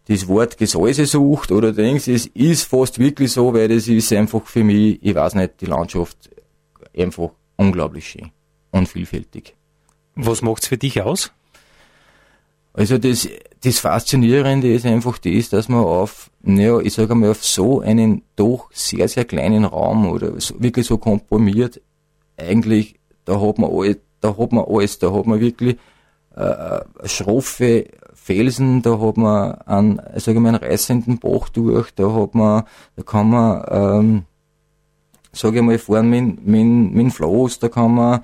das 0.06 0.26
Wort 0.26 0.56
Gesäuse 0.56 1.04
sucht 1.04 1.52
oder 1.52 1.74
denkst, 1.74 2.08
es 2.08 2.26
ist 2.26 2.62
fast 2.62 2.98
wirklich 2.98 3.30
so, 3.30 3.52
weil 3.52 3.68
das 3.68 3.88
ist 3.88 4.10
einfach 4.14 4.46
für 4.46 4.64
mich, 4.64 4.98
ich 5.02 5.14
weiß 5.14 5.34
nicht, 5.34 5.60
die 5.60 5.66
Landschaft 5.66 6.30
einfach 6.94 7.30
unglaublich 7.56 8.08
schön 8.08 8.30
und 8.78 8.88
vielfältig. 8.88 9.54
Was 10.14 10.42
macht's 10.42 10.68
für 10.68 10.78
dich 10.78 11.02
aus? 11.02 11.32
Also 12.72 12.96
das, 12.98 13.28
das 13.64 13.80
Faszinierende 13.80 14.72
ist 14.72 14.86
einfach 14.86 15.18
das, 15.18 15.48
dass 15.48 15.68
man 15.68 15.80
auf, 15.80 16.30
naja, 16.42 16.78
ich 16.78 16.94
sage 16.94 17.14
mal, 17.14 17.30
auf 17.30 17.44
so 17.44 17.80
einen 17.80 18.22
doch 18.36 18.70
sehr, 18.72 19.08
sehr 19.08 19.24
kleinen 19.24 19.64
Raum 19.64 20.08
oder 20.08 20.40
so, 20.40 20.54
wirklich 20.60 20.86
so 20.86 20.96
komprimiert, 20.98 21.80
eigentlich, 22.36 22.94
da 23.24 23.40
hat 23.40 23.58
man 23.58 23.70
alles, 23.70 23.96
da 24.20 24.36
hat 24.36 24.52
man 24.52 24.64
alles, 24.64 24.98
da 24.98 25.12
hat 25.12 25.26
man 25.26 25.40
wirklich 25.40 25.76
äh, 26.36 26.42
äh 26.42 26.80
schroffe 27.04 27.86
Felsen, 28.14 28.82
da 28.82 29.00
hat 29.00 29.16
man 29.16 29.54
einen, 29.62 30.00
sage 30.16 30.38
ich 30.38 30.42
mal, 30.42 30.50
einen 30.50 30.62
reißenden 30.62 31.18
Bach 31.18 31.48
durch, 31.48 31.90
da 31.92 32.12
hat 32.12 32.34
man, 32.34 32.62
da 32.94 33.02
kann 33.02 33.30
man, 33.30 33.64
ähm, 33.70 34.22
sage 35.32 35.56
ich 35.58 35.64
mal, 35.64 35.78
fahren 35.78 36.10
mit, 36.10 36.46
mit, 36.46 36.94
mit 36.94 37.12
Floß, 37.12 37.58
da 37.58 37.68
kann 37.68 37.94
man 37.94 38.20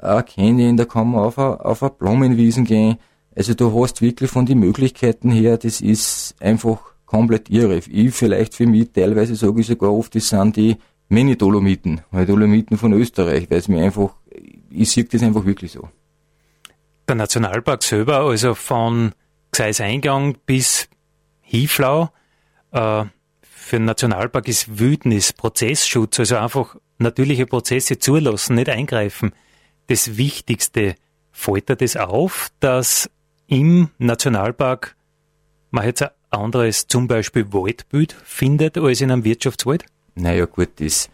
äh, 0.00 0.22
Canyon, 0.22 0.76
da 0.76 0.84
kann 0.84 1.10
man 1.10 1.20
auf 1.24 1.38
eine, 1.38 1.64
auf 1.64 1.82
eine 1.82 1.90
Blumenwiesen 1.90 2.64
gehen. 2.64 2.98
Also 3.34 3.54
du 3.54 3.82
hast 3.82 4.02
wirklich 4.02 4.30
von 4.30 4.46
den 4.46 4.58
Möglichkeiten 4.58 5.30
her, 5.30 5.58
das 5.58 5.80
ist 5.80 6.34
einfach 6.40 6.78
komplett 7.06 7.50
irre. 7.50 7.78
Ich 7.78 8.14
vielleicht 8.14 8.54
für 8.54 8.66
mich 8.66 8.92
teilweise 8.92 9.34
sage 9.36 9.60
ich 9.60 9.66
sogar 9.66 9.92
oft, 9.92 10.14
das 10.14 10.28
sind 10.28 10.56
die 10.56 10.76
Mini-Dolomiten, 11.08 12.02
weil 12.10 12.26
Dolomiten 12.26 12.76
von 12.76 12.92
Österreich, 12.92 13.50
weil 13.50 13.58
es 13.58 13.68
mir 13.68 13.82
einfach, 13.82 14.14
ich 14.70 14.90
sehe 14.90 15.04
das 15.04 15.22
einfach 15.22 15.44
wirklich 15.44 15.72
so. 15.72 15.88
Der 17.08 17.14
Nationalpark 17.14 17.82
selber, 17.82 18.20
also 18.20 18.54
von 18.54 19.12
Gseiseingang 19.52 20.36
bis 20.44 20.88
Hieflau, 21.40 22.10
äh, 22.72 23.04
für 23.40 23.76
den 23.76 23.86
Nationalpark 23.86 24.48
ist 24.48 24.78
Wildnis, 24.78 25.32
Prozessschutz, 25.32 26.20
also 26.20 26.36
einfach 26.36 26.76
natürliche 26.98 27.46
Prozesse 27.46 27.98
zulassen, 27.98 28.56
nicht 28.56 28.68
eingreifen 28.68 29.32
das 29.88 30.16
Wichtigste. 30.16 30.94
Dir 31.46 31.76
das 31.76 31.96
auf, 31.96 32.50
dass 32.60 33.10
im 33.46 33.90
Nationalpark 33.98 34.96
man 35.70 35.84
jetzt 35.84 36.02
ein 36.02 36.10
anderes, 36.30 36.86
zum 36.86 37.08
Beispiel 37.08 37.52
Waldbild 37.52 38.12
findet, 38.24 38.76
als 38.76 39.00
in 39.00 39.10
einem 39.10 39.24
Wirtschaftswald? 39.24 39.84
Naja, 40.14 40.46
gut, 40.46 40.68
das, 40.76 41.08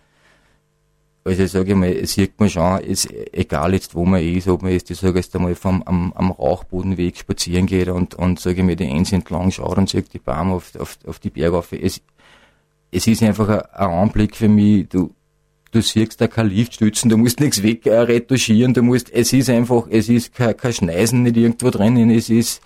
also 1.25 1.47
sage 1.47 1.71
ich 1.71 1.77
mal, 1.77 2.07
sieht 2.07 2.39
man 2.41 2.49
schon, 2.49 2.81
ist 2.81 3.11
egal 3.33 3.75
jetzt, 3.75 3.95
wo 3.95 4.05
man 4.05 4.23
ist, 4.23 4.49
ob 4.49 4.63
man 4.63 4.73
jetzt, 4.73 4.91
ich 4.91 4.99
sage 4.99 5.19
jetzt 5.19 5.35
einmal 5.35 5.55
vom, 5.55 5.83
am, 5.85 6.13
am 6.15 6.31
Rauchbodenweg 6.31 7.17
spazieren 7.17 7.67
geht 7.67 7.89
und, 7.89 8.15
und 8.15 8.41
sage 8.41 8.61
ich 8.61 8.67
mal, 8.67 8.77
die 8.77 8.91
Eins 8.91 9.13
entlang 9.13 9.51
schaut 9.51 9.79
und 9.79 9.89
sieht 9.89 10.13
die 10.13 10.19
Bäume 10.19 10.55
auf, 10.55 10.75
auf, 10.77 10.99
auf 11.07 11.19
die 11.19 11.31
Berge 11.31 11.59
auf. 11.59 11.73
Es, 11.73 12.01
es 12.91 13.07
ist 13.07 13.23
einfach 13.23 13.49
ein, 13.49 13.61
ein 13.61 13.91
Anblick 13.91 14.37
für 14.37 14.49
mich, 14.49 14.89
du, 14.89 15.15
du 15.75 15.83
siehst 15.83 16.21
da 16.21 16.29
kein 16.29 16.49
Liftstützen, 16.49 17.11
du 17.11 17.17
musst 17.17 17.41
nichts 17.41 17.63
wegretuschieren, 17.63 18.71
äh, 18.71 18.75
du 18.75 18.83
musst, 18.83 19.13
es 19.13 19.33
ist 19.33 19.51
einfach, 19.51 19.89
es 19.91 20.09
ist 20.09 20.33
kein, 20.35 20.57
kein 20.57 20.73
Schneisen 20.73 21.25
nicht 21.25 21.37
irgendwo 21.37 21.71
drinnen, 21.71 22.11
es 22.11 22.31
ist, 22.31 22.63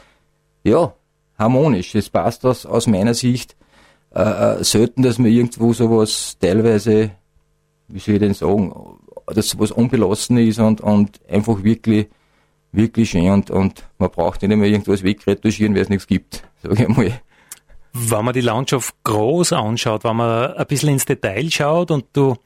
ja, 0.62 0.92
harmonisch. 1.38 1.94
Es 1.94 2.10
passt 2.10 2.44
aus, 2.44 2.66
aus 2.66 2.86
meiner 2.86 3.14
Sicht 3.14 3.56
äh, 4.14 4.20
äh, 4.20 4.64
selten, 4.64 5.02
dass 5.02 5.18
man 5.18 5.30
irgendwo 5.30 5.72
sowas 5.72 6.36
teilweise, 6.40 7.12
wie 7.88 7.98
soll 7.98 8.14
ich 8.14 8.20
denn 8.20 8.34
sagen, 8.34 8.74
dass 9.26 9.50
sowas 9.50 9.70
unbelassen 9.70 10.36
ist 10.38 10.58
und, 10.58 10.80
und 10.80 11.20
einfach 11.28 11.62
wirklich, 11.62 12.08
wirklich 12.72 13.10
schön 13.10 13.30
und, 13.30 13.50
und 13.50 13.84
man 13.98 14.10
braucht 14.10 14.42
nicht 14.42 14.54
mehr 14.54 14.68
irgendwas 14.68 15.02
wegretuschieren, 15.02 15.74
weil 15.74 15.82
es 15.82 15.88
nichts 15.88 16.06
gibt, 16.06 16.42
sage 16.62 16.82
ich 16.82 16.88
mal. 16.88 17.20
Wenn 17.94 18.24
man 18.24 18.34
die 18.34 18.42
Landschaft 18.42 18.94
groß 19.04 19.54
anschaut, 19.54 20.04
wenn 20.04 20.16
man 20.16 20.52
ein 20.52 20.66
bisschen 20.66 20.90
ins 20.90 21.06
Detail 21.06 21.50
schaut 21.50 21.90
und 21.90 22.04
du 22.12 22.36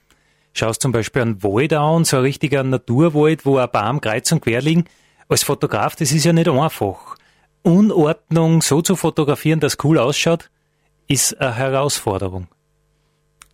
schaust 0.53 0.83
zum 0.83 0.93
Beispiel 0.93 1.23
einen 1.23 1.43
Wald 1.43 1.73
an, 1.73 2.05
so 2.05 2.17
ein 2.19 2.23
richtiger 2.23 2.63
Naturwald, 2.63 3.47
wo 3.47 3.59
ein 3.59 3.71
Baum 3.71 4.01
kreuz 4.01 4.31
und 4.33 4.43
quer 4.43 4.61
liegen. 4.61 4.85
Als 5.29 5.43
Fotograf, 5.43 5.97
das 5.97 6.13
ist 6.13 6.25
ja 6.25 6.33
nicht 6.33 6.49
einfach. 6.49 7.17
Unordnung 7.63 8.61
so 8.61 8.83
zu 8.83 8.97
fotografieren, 8.97 9.61
dass 9.61 9.79
cool 9.85 9.99
ausschaut, 9.99 10.51
ist 11.09 11.41
eine 11.41 11.55
Herausforderung. 11.55 12.49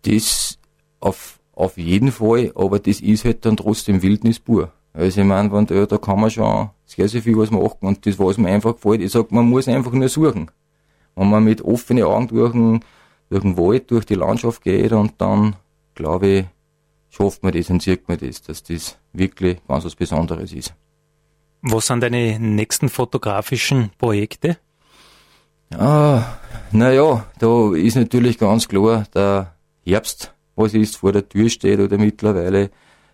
Das 0.03 0.57
auf, 0.99 1.39
auf 1.53 1.77
jeden 1.77 2.11
Fall, 2.11 2.51
aber 2.55 2.79
das 2.79 3.01
ist 3.01 3.25
halt 3.25 3.45
dann 3.45 3.57
trotzdem 3.57 4.01
Wildnis 4.01 4.39
pur. 4.39 4.71
Also 4.93 5.21
ich 5.21 5.27
meine, 5.27 5.51
wenn 5.51 5.67
da, 5.67 5.85
da 5.85 5.97
kann 5.97 6.19
man 6.19 6.31
schon 6.31 6.69
sehr, 6.85 7.07
sehr 7.07 7.21
viel 7.21 7.37
was 7.37 7.51
machen 7.51 7.77
und 7.81 8.05
das, 8.05 8.17
was 8.17 8.37
mir 8.37 8.49
einfach 8.49 8.75
gefällt, 8.75 9.01
ich 9.01 9.11
sag, 9.11 9.31
man 9.31 9.45
muss 9.45 9.67
einfach 9.67 9.91
nur 9.91 10.09
suchen. 10.09 10.49
Wenn 11.15 11.29
man 11.29 11.43
mit 11.43 11.61
offenen 11.61 12.03
Augen 12.03 12.27
durch 12.27 12.51
den, 12.53 12.79
durch 13.29 13.43
den 13.43 13.57
Wald, 13.57 13.91
durch 13.91 14.05
die 14.05 14.15
Landschaft 14.15 14.63
geht 14.63 14.91
und 14.91 15.13
dann, 15.19 15.55
glaube 15.95 16.27
ich, 16.27 16.45
schafft 17.09 17.43
man 17.43 17.53
das 17.53 17.69
und 17.69 17.81
sieht 17.81 18.07
man 18.07 18.17
das, 18.17 18.41
dass 18.41 18.63
das 18.63 18.97
wirklich 19.13 19.57
ganz 19.67 19.85
was 19.85 19.95
Besonderes 19.95 20.53
ist. 20.53 20.73
Was 21.61 21.87
sind 21.87 22.01
deine 22.01 22.39
nächsten 22.39 22.89
fotografischen 22.89 23.91
Projekte? 23.97 24.57
Ah, 25.71 26.23
naja, 26.71 27.25
da 27.37 27.73
ist 27.75 27.95
natürlich 27.95 28.37
ganz 28.37 28.67
klar 28.67 29.05
der 29.13 29.53
Herbst, 29.85 30.33
was 30.55 30.73
ist, 30.73 30.97
vor 30.97 31.11
der 31.11 31.27
Tür 31.27 31.49
steht 31.49 31.79
oder 31.79 31.97
mittlerweile 31.97 32.71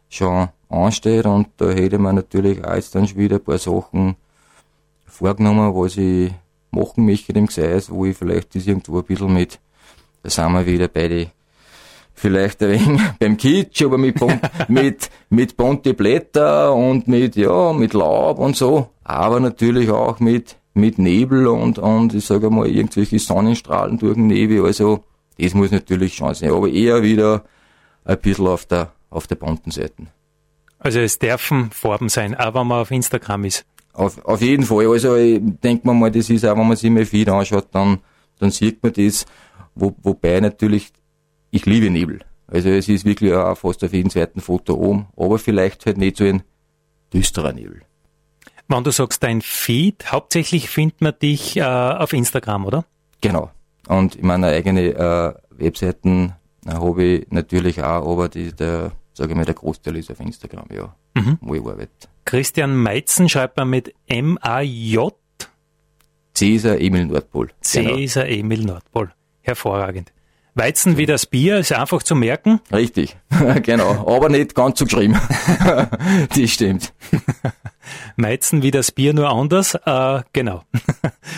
schon 0.10 0.50
ansteht 0.70 1.26
und 1.26 1.50
da 1.58 1.70
hätte 1.72 1.98
man 1.98 2.16
natürlich 2.16 2.64
auch 2.64 2.76
jetzt 2.76 2.96
dann 2.96 3.08
schon 3.08 3.18
wieder 3.18 3.38
ein 3.38 3.44
paar 3.44 3.58
Sachen 3.58 4.16
vorgenommen, 5.06 5.74
was 5.74 5.98
ich 5.98 6.32
machen 6.72 7.06
möchte 7.06 7.34
dem 7.34 7.48
Gseis, 7.48 7.90
wo 7.90 8.06
ich 8.06 8.18
vielleicht 8.18 8.56
das 8.56 8.68
irgendwo 8.68 9.00
ein 9.00 9.06
bisschen 9.06 9.34
mit, 9.34 9.60
da 10.24 10.30
sind 10.30 10.52
wir 10.52 10.66
wieder 10.66 10.88
bei 10.88 11.08
die, 11.08 11.28
vielleicht 12.16 12.64
ein 12.64 12.72
wenig 12.72 13.02
beim 13.20 13.38
Kitsch, 13.38 13.84
aber 13.84 13.98
mit, 13.98 14.16
mit, 14.68 15.10
mit 15.30 15.58
bunte 15.58 15.94
Blätter 15.94 16.74
und 16.74 17.08
mit, 17.08 17.36
ja, 17.36 17.74
mit 17.74 17.94
Laub 17.94 18.40
und 18.40 18.56
so, 18.56 18.90
aber 19.04 19.40
natürlich 19.40 19.90
auch 19.90 20.20
mit, 20.20 20.58
mit 20.74 20.98
Nebel 20.98 21.48
und, 21.48 21.78
und 21.78 22.14
ich 22.14 22.26
sage 22.26 22.50
mal, 22.50 22.68
irgendwelche 22.68 23.20
Sonnenstrahlen 23.20 23.98
durch 23.98 24.16
den 24.16 24.28
Nebel, 24.28 24.66
also, 24.66 25.04
das 25.38 25.54
muss 25.54 25.72
natürlich 25.72 26.16
schon 26.16 26.34
sein, 26.34 26.52
aber 26.52 26.70
eher 26.70 27.04
wieder 27.04 27.44
ein 28.06 28.20
bisschen 28.20 28.48
auf 28.48 28.66
der, 28.66 28.94
auf 29.10 29.28
der 29.28 29.36
bunten 29.36 29.72
Seite. 29.72 30.08
Also 30.80 31.00
es 31.00 31.18
dürfen 31.18 31.72
Farben 31.72 32.10
sein, 32.10 32.36
auch 32.36 32.54
wenn 32.54 32.68
man 32.68 32.82
auf 32.82 32.92
Instagram 32.92 33.46
ist. 33.46 33.66
Auf, 33.94 34.24
auf 34.26 34.42
jeden 34.42 34.64
Fall. 34.64 34.88
Also 34.88 35.16
ich 35.16 35.42
denke 35.42 35.92
mal, 35.92 36.12
das 36.12 36.30
ist 36.30 36.46
auch, 36.46 36.58
wenn 36.58 36.68
man 36.68 36.78
sich 36.78 36.92
mein 36.92 37.06
Feed 37.06 37.30
anschaut, 37.30 37.68
dann, 37.72 38.00
dann 38.40 38.52
sieht 38.52 38.84
man 38.84 38.94
das. 38.94 39.26
Wo, 39.74 39.96
wobei 40.04 40.40
natürlich, 40.40 40.92
ich 41.52 41.66
liebe 41.66 41.90
Nebel. 41.90 42.20
Also 42.48 42.70
es 42.70 42.88
ist 42.90 43.06
wirklich 43.06 43.34
auch 43.34 43.58
fast 43.58 43.84
auf 43.84 43.94
jedem 43.94 44.10
zweiten 44.10 44.40
Foto 44.40 44.76
oben, 44.76 45.08
aber 45.18 45.40
vielleicht 45.40 45.86
halt 45.86 45.98
nicht 45.98 46.18
so 46.18 46.26
ein 46.26 46.44
düsterer 47.14 47.54
Nebel. 47.54 47.82
Wenn 48.68 48.84
du 48.84 48.92
sagst, 48.92 49.24
dein 49.24 49.42
Feed, 49.42 50.12
hauptsächlich 50.12 50.70
findet 50.70 51.02
man 51.02 51.14
dich 51.22 51.58
äh, 51.58 51.64
auf 51.64 52.14
Instagram, 52.14 52.66
oder? 52.66 52.86
Genau. 53.22 53.52
Und 53.88 54.16
in 54.16 54.26
meiner 54.26 54.48
eigenen 54.48 54.96
äh, 54.96 55.34
Webseiten 55.52 56.34
äh, 56.66 56.72
habe 56.72 57.04
ich 57.04 57.32
natürlich 57.32 57.82
auch, 57.84 58.12
aber 58.12 58.30
die, 58.30 58.52
der, 58.52 58.92
sage 59.14 59.32
ich 59.32 59.36
mal, 59.36 59.46
der 59.46 59.54
Großteil 59.54 59.96
ist 59.98 60.10
auf 60.12 60.20
Instagram, 60.20 60.66
ja, 60.74 60.96
mhm. 61.14 61.38
wo 61.42 61.54
ich 61.54 61.62
arbeite. 61.62 61.92
Christian 62.26 62.76
Meitzen 62.76 63.30
schreibt 63.30 63.58
man 63.58 63.70
mit 63.70 63.94
M-A-J. 64.08 65.14
Cäsar 66.34 66.80
Emil 66.80 67.06
Nordpol. 67.06 67.48
Genau. 67.48 67.96
Cäsar 67.96 68.26
genau. 68.26 68.40
Emil 68.40 68.64
Nordpol. 68.64 69.12
Hervorragend. 69.42 70.12
Weizen 70.56 70.98
wie 70.98 71.06
das 71.06 71.26
Bier 71.26 71.58
ist 71.58 71.74
einfach 71.74 72.02
zu 72.02 72.16
merken. 72.16 72.62
Richtig, 72.72 73.18
genau. 73.64 74.08
Aber 74.08 74.30
nicht 74.30 74.56
ganz 74.56 74.80
so 74.80 74.86
geschrieben. 74.86 75.20
das 76.36 76.50
stimmt. 76.50 76.94
Meizen 78.16 78.64
wie 78.64 78.72
das 78.72 78.92
Bier 78.92 79.14
nur 79.14 79.30
anders. 79.30 79.76
Äh, 79.86 80.22
genau. 80.32 80.64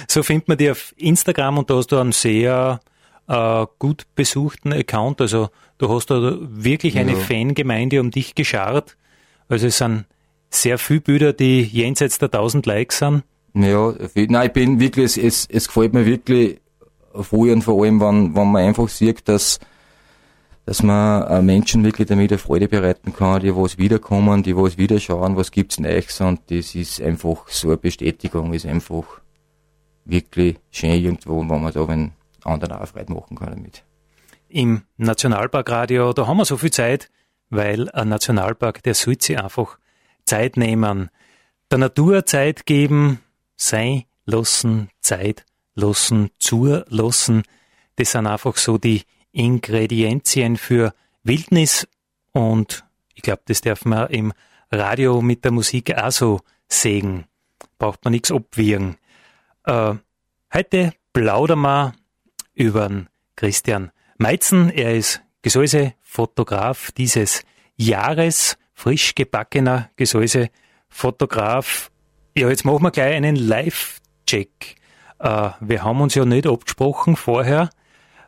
so 0.08 0.22
findet 0.22 0.48
man 0.48 0.58
die 0.58 0.70
auf 0.70 0.94
Instagram 0.98 1.58
und 1.58 1.70
da 1.70 1.75
hast 1.75 1.88
du 1.88 1.98
einen 1.98 2.12
sehr 2.12 2.80
äh, 3.27 3.66
gut 3.80 4.03
besuchten 4.14 4.72
Account. 4.72 5.20
Also 5.20 5.50
du 5.80 5.90
hast 5.90 6.12
da 6.12 6.38
wirklich 6.40 7.00
eine 7.00 7.14
ja. 7.14 7.18
Fangemeinde 7.18 8.00
um 8.00 8.12
dich 8.12 8.36
geschart. 8.36 8.98
Also 9.50 9.66
es 9.66 9.80
sind 9.80 10.06
sehr 10.51 10.77
viele 10.77 11.01
Bilder, 11.01 11.34
die 11.34 11.62
jenseits 11.64 12.20
der 12.20 12.27
1000 12.27 12.68
Likes 12.68 13.00
sind. 13.00 13.24
Ja, 13.56 13.94
nein, 14.14 14.48
ich 14.48 14.53
bin 14.53 14.80
wirklich, 14.80 15.18
es, 15.18 15.48
es 15.48 15.68
gefällt 15.68 15.94
mir 15.94 16.06
wirklich 16.06 16.60
und 17.51 17.64
vor 17.64 17.84
allem, 17.84 18.00
wenn, 18.00 18.36
wenn 18.36 18.51
man 18.51 18.64
einfach 18.64 18.90
sieht, 18.90 19.27
dass, 19.27 19.60
dass 20.66 20.84
man 20.84 21.46
Menschen 21.46 21.84
wirklich 21.84 22.08
damit 22.08 22.32
eine 22.32 22.38
Freude 22.38 22.68
bereiten 22.68 23.14
kann, 23.14 23.42
die 23.42 23.56
was 23.56 23.77
wiederkommen, 23.77 24.44
die 24.44 24.56
was 24.56 24.77
wiederschauen, 24.77 25.36
was 25.36 25.51
gibt's 25.51 25.80
Neues 25.80 26.20
und 26.22 26.42
das 26.50 26.75
ist 26.75 27.01
einfach 27.01 27.48
so 27.48 27.70
eine 27.70 27.77
Bestätigung, 27.77 28.53
ist 28.53 28.66
einfach 28.66 29.06
wirklich 30.06 30.58
schön 30.72 30.92
irgendwo, 30.92 31.40
wenn 31.40 31.62
man 31.62 31.74
da 31.74 31.86
einen 31.86 32.14
anderen 32.44 32.77
auch 32.77 32.88
Freude 32.88 33.14
machen 33.14 33.38
kann 33.38 33.50
damit. 33.50 33.84
Im 34.50 34.84
Nationalparkradio, 34.98 36.14
da 36.14 36.27
haben 36.27 36.38
wir 36.38 36.46
so 36.46 36.58
viel 36.58 36.72
Zeit, 36.72 37.10
weil 37.50 37.90
ein 37.92 38.10
Nationalpark, 38.10 38.84
der 38.84 38.94
sollte 38.94 39.25
sich 39.25 39.40
einfach 39.40 39.77
Zeit 40.25 40.58
nehmen, 40.58 41.10
der 41.70 41.80
Natur 41.80 42.25
Zeit 42.25 42.66
geben, 42.66 43.20
sein 43.58 44.03
lassen, 44.25 44.90
Zeit 45.01 45.46
lassen, 45.77 46.31
zulassen. 46.40 47.44
Das 47.96 48.11
sind 48.11 48.27
einfach 48.27 48.57
so 48.57 48.77
die 48.77 49.03
Ingredienzien 49.31 50.57
für 50.57 50.94
Wildnis 51.24 51.87
und 52.33 52.83
ich 53.13 53.22
glaube, 53.22 53.44
das 53.46 53.61
darf 53.61 53.85
man 53.85 54.09
im 54.09 54.33
Radio 54.72 55.22
mit 55.22 55.46
der 55.46 55.51
Musik 55.51 55.96
auch 55.96 56.11
so 56.11 56.42
sägen. 56.68 57.25
Braucht 57.77 58.03
man 58.03 58.11
nichts 58.11 58.31
abwirken. 58.31 58.98
Äh, 59.63 59.96
heute 60.53 60.94
plaudern 61.13 61.61
wir 61.61 61.94
über 62.53 63.05
Christian 63.35 63.92
Meitzen. 64.18 64.70
Er 64.70 64.96
ist 64.96 65.22
Gesäuse-Fotograf 65.42 66.92
dieses 66.92 67.44
Jahres 67.75 68.57
frisch 68.74 69.16
gebackener 69.16 69.90
Gesäusefotograf. 69.96 71.92
Ja, 72.35 72.50
jetzt 72.50 72.66
machen 72.66 72.83
wir 72.83 72.92
gleich 72.92 73.16
einen 73.16 73.35
Live-Check. 73.35 74.75
Äh, 75.20 75.50
wir 75.60 75.84
haben 75.84 76.01
uns 76.01 76.16
ja 76.16 76.25
nicht 76.25 76.48
abgesprochen 76.48 77.16
vorher 77.16 77.70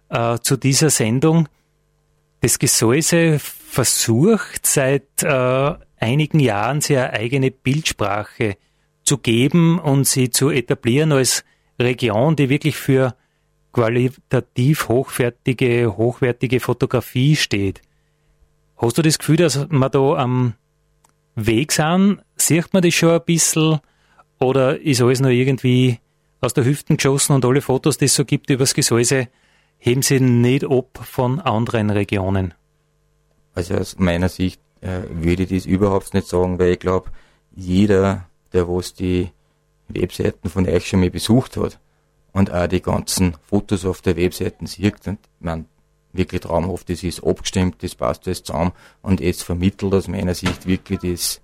äh, 0.09 0.37
zu 0.39 0.57
dieser 0.57 0.89
Sendung. 0.89 1.47
Das 2.41 2.59
Gesäuse 2.59 3.39
versucht 3.39 4.65
seit 4.65 5.23
äh, 5.23 5.73
einigen 5.99 6.39
Jahren 6.39 6.81
seine 6.81 7.11
eigene 7.13 7.51
Bildsprache 7.51 8.57
zu 9.03 9.17
geben 9.17 9.79
und 9.79 10.05
sie 10.05 10.29
zu 10.29 10.49
etablieren 10.49 11.11
als 11.11 11.43
Region, 11.79 12.35
die 12.35 12.49
wirklich 12.49 12.75
für 12.75 13.15
qualitativ 13.71 14.87
hochwertige, 14.87 15.95
hochwertige 15.97 16.59
Fotografie 16.59 17.35
steht. 17.35 17.81
Hast 18.77 18.97
du 18.97 19.01
das 19.01 19.19
Gefühl, 19.19 19.37
dass 19.37 19.69
wir 19.69 19.89
da 19.89 20.13
am 20.15 20.53
Weg 21.35 21.71
sind? 21.71 22.21
Sieht 22.35 22.73
man 22.73 22.81
das 22.81 22.93
schon 22.93 23.11
ein 23.11 23.25
bisschen? 23.25 23.79
Oder 24.39 24.79
ist 24.79 25.01
alles 25.01 25.19
noch 25.19 25.29
irgendwie 25.29 25.99
aus 26.41 26.53
der 26.53 26.65
Hüften 26.65 26.97
geschossen 26.97 27.33
und 27.33 27.45
alle 27.45 27.61
Fotos, 27.61 27.97
die 27.97 28.05
es 28.05 28.15
so 28.15 28.25
gibt 28.25 28.49
übers 28.49 28.73
Gesäuse, 28.73 29.27
heben 29.77 30.01
sie 30.01 30.19
nicht 30.19 30.65
ab 30.65 30.99
von 31.03 31.39
anderen 31.39 31.89
Regionen? 31.89 32.53
Also 33.53 33.75
aus 33.75 33.97
meiner 33.97 34.29
Sicht 34.29 34.61
äh, 34.81 35.01
würde 35.09 35.43
ich 35.43 35.49
das 35.49 35.65
überhaupt 35.65 36.13
nicht 36.13 36.27
sagen, 36.27 36.59
weil 36.59 36.73
ich 36.73 36.79
glaube, 36.79 37.11
jeder, 37.55 38.27
der 38.53 38.67
was 38.67 38.93
die 38.93 39.31
Webseiten 39.87 40.49
von 40.49 40.67
euch 40.67 40.87
schon 40.87 40.99
mal 41.01 41.09
besucht 41.09 41.57
hat 41.57 41.79
und 42.31 42.51
auch 42.51 42.67
die 42.67 42.81
ganzen 42.81 43.35
Fotos 43.47 43.85
auf 43.85 44.01
der 44.01 44.15
Webseiten 44.15 44.67
sieht, 44.67 45.07
und 45.07 45.19
man 45.39 45.65
wirklich 46.13 46.41
traumhaft, 46.41 46.89
das 46.89 47.03
ist 47.03 47.23
abgestimmt, 47.23 47.83
das 47.83 47.95
passt 47.95 48.27
alles 48.27 48.43
zusammen 48.43 48.71
und 49.01 49.19
jetzt 49.19 49.43
vermittelt 49.43 49.93
aus 49.93 50.07
meiner 50.07 50.33
Sicht 50.33 50.65
wirklich 50.65 50.99
das 50.99 51.41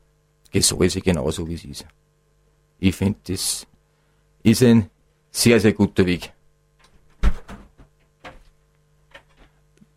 Gesäuse 0.51 1.01
genauso 1.01 1.47
wie 1.47 1.55
es 1.55 1.65
ist. 1.65 1.85
Ich 2.79 2.95
finde, 2.95 3.19
das 3.27 3.67
ist 4.45 4.63
ein 4.63 4.89
sehr, 5.31 5.59
sehr 5.59 5.73
guter 5.73 6.05
Weg. 6.05 6.31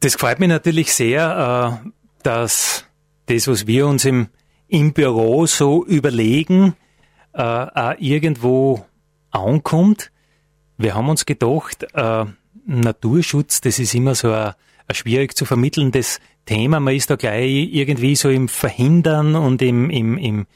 Das 0.00 0.14
freut 0.14 0.38
mich 0.38 0.48
natürlich 0.48 0.92
sehr, 0.92 1.80
äh, 1.84 1.88
dass 2.22 2.84
das, 3.26 3.48
was 3.48 3.66
wir 3.66 3.86
uns 3.86 4.04
im, 4.04 4.28
im 4.68 4.92
Büro 4.92 5.46
so 5.46 5.84
überlegen, 5.84 6.74
äh, 7.32 7.42
auch 7.42 7.94
irgendwo 7.98 8.86
ankommt. 9.30 10.10
Wir 10.76 10.94
haben 10.94 11.08
uns 11.08 11.26
gedacht, 11.26 11.86
äh, 11.94 12.24
Naturschutz, 12.66 13.60
das 13.60 13.78
ist 13.78 13.94
immer 13.94 14.14
so 14.14 14.32
ein, 14.32 14.54
ein 14.86 14.94
schwierig 14.94 15.36
zu 15.36 15.44
vermittelndes 15.44 16.20
Thema. 16.46 16.80
Man 16.80 16.94
ist 16.94 17.10
da 17.10 17.16
gleich 17.16 17.68
irgendwie 17.72 18.16
so 18.16 18.30
im 18.30 18.48
Verhindern 18.48 19.34
und 19.34 19.60
im, 19.62 19.90
im, 19.90 20.16
im, 20.16 20.46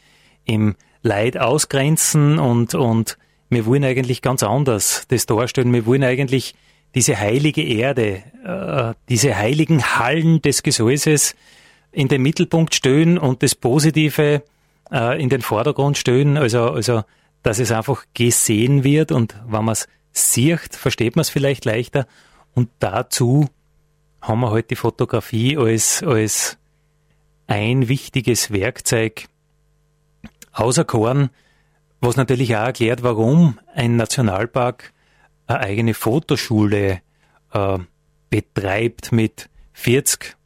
im 0.45 0.77
Leid 1.03 1.37
ausgrenzen 1.37 2.39
und, 2.39 2.75
und 2.75 3.19
wir 3.55 3.67
wollen 3.67 3.85
eigentlich 3.85 4.23
ganz 4.23 4.43
anders 4.43 5.07
das 5.09 5.27
darstellen. 5.27 5.73
Wir 5.73 5.87
wollen 5.87 6.05
eigentlich 6.05 6.55
diese 6.95 7.19
heilige 7.19 7.63
Erde, 7.63 8.23
äh, 8.45 8.95
diese 9.09 9.37
heiligen 9.37 9.83
Hallen 9.99 10.43
des 10.43 10.63
Gesäuses 10.63 11.35
in 11.91 12.09
den 12.09 12.23
Mittelpunkt 12.23 12.75
stellen 12.75 13.19
und 13.19 13.43
das 13.43 13.55
Positive 13.55 14.43
äh, 14.91 15.23
in 15.23 15.29
den 15.29 15.43
Vordergrund 15.43 15.99
stellen. 15.99 16.37
Also, 16.37 16.71
also, 16.71 17.03
dass 17.43 17.59
es 17.59 17.73
einfach 17.73 18.05
gesehen 18.15 18.85
wird 18.85 19.13
und 19.13 19.35
wenn 19.47 19.65
man 19.65 19.73
es 19.73 19.89
sieht, 20.13 20.75
versteht 20.75 21.17
man 21.17 21.23
es 21.23 21.31
vielleicht 21.31 21.65
leichter. 21.65 22.07
Und 22.55 22.69
dazu 22.79 23.49
haben 24.21 24.41
wir 24.41 24.49
heute 24.49 24.55
halt 24.55 24.71
die 24.71 24.77
Fotografie 24.77 25.57
als, 25.57 26.03
als 26.03 26.59
ein 27.47 27.89
wichtiges 27.89 28.53
Werkzeug 28.53 29.27
auserkoren, 30.53 31.31
was 32.03 32.17
natürlich 32.17 32.55
auch 32.57 32.65
erklärt, 32.65 33.03
warum 33.03 33.59
ein 33.75 33.97
Nationalpark 33.97 34.93
eine 35.47 35.61
eigene 35.61 35.95
Fotoschule 35.95 37.01
äh, 37.53 37.79
betreibt 38.29 39.13
mit 39.13 39.49
40, 39.73 40.37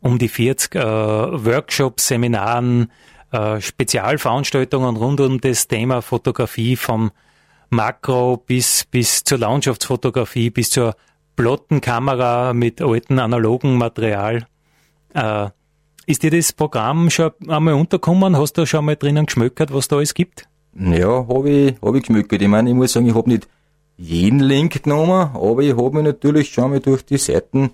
um 0.00 0.18
die 0.18 0.28
40 0.28 0.74
äh, 0.74 0.80
Workshops, 0.80 2.08
Seminaren, 2.08 2.90
äh, 3.30 3.60
Spezialveranstaltungen 3.60 4.96
rund 4.96 5.20
um 5.20 5.40
das 5.40 5.68
Thema 5.68 6.02
Fotografie 6.02 6.76
vom 6.76 7.12
Makro 7.68 8.36
bis, 8.36 8.84
bis 8.84 9.22
zur 9.22 9.38
Landschaftsfotografie, 9.38 10.50
bis 10.50 10.70
zur 10.70 10.96
Plottenkamera 11.36 12.54
mit 12.54 12.82
alten 12.82 13.20
analogen 13.20 13.78
Material. 13.78 14.46
Äh, 15.14 15.50
ist 16.06 16.22
dir 16.22 16.30
das 16.30 16.52
Programm 16.52 17.10
schon 17.10 17.32
einmal 17.48 17.74
unterkommen? 17.74 18.36
Hast 18.36 18.58
du 18.58 18.66
schon 18.66 18.84
mal 18.84 18.96
drinnen 18.96 19.26
geschmökert, 19.26 19.72
was 19.72 19.88
da 19.88 19.96
alles 19.96 20.14
gibt? 20.14 20.48
Ja, 20.74 21.26
habe 21.28 21.50
ich, 21.50 21.74
hab 21.82 21.94
ich 21.94 22.02
geschmökert. 22.02 22.42
Ich 22.42 22.48
meine, 22.48 22.70
ich 22.70 22.76
muss 22.76 22.92
sagen, 22.92 23.06
ich 23.06 23.14
habe 23.14 23.28
nicht 23.28 23.48
jeden 23.96 24.40
Link 24.40 24.82
genommen, 24.82 25.30
aber 25.34 25.62
ich 25.62 25.76
habe 25.76 25.90
mich 25.96 26.04
natürlich 26.04 26.50
schon 26.50 26.70
mal 26.70 26.80
durch 26.80 27.04
die 27.04 27.18
Seiten, 27.18 27.70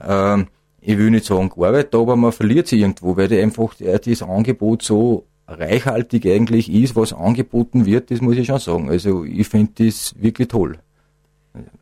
ähm, 0.00 0.46
ich 0.80 0.96
will 0.98 1.10
nicht 1.10 1.24
sagen 1.24 1.48
gearbeitet, 1.48 1.94
aber 1.94 2.16
man 2.16 2.32
verliert 2.32 2.68
sie 2.68 2.80
irgendwo, 2.80 3.16
weil 3.16 3.28
die 3.28 3.40
einfach 3.40 3.80
äh, 3.80 3.98
das 3.98 4.22
Angebot 4.22 4.82
so 4.82 5.26
reichhaltig 5.48 6.26
eigentlich 6.26 6.72
ist, 6.72 6.96
was 6.96 7.12
angeboten 7.12 7.86
wird, 7.86 8.10
das 8.10 8.20
muss 8.20 8.36
ich 8.36 8.46
schon 8.46 8.58
sagen. 8.60 8.88
Also 8.88 9.24
ich 9.24 9.48
finde 9.48 9.84
das 9.84 10.14
wirklich 10.18 10.48
toll. 10.48 10.78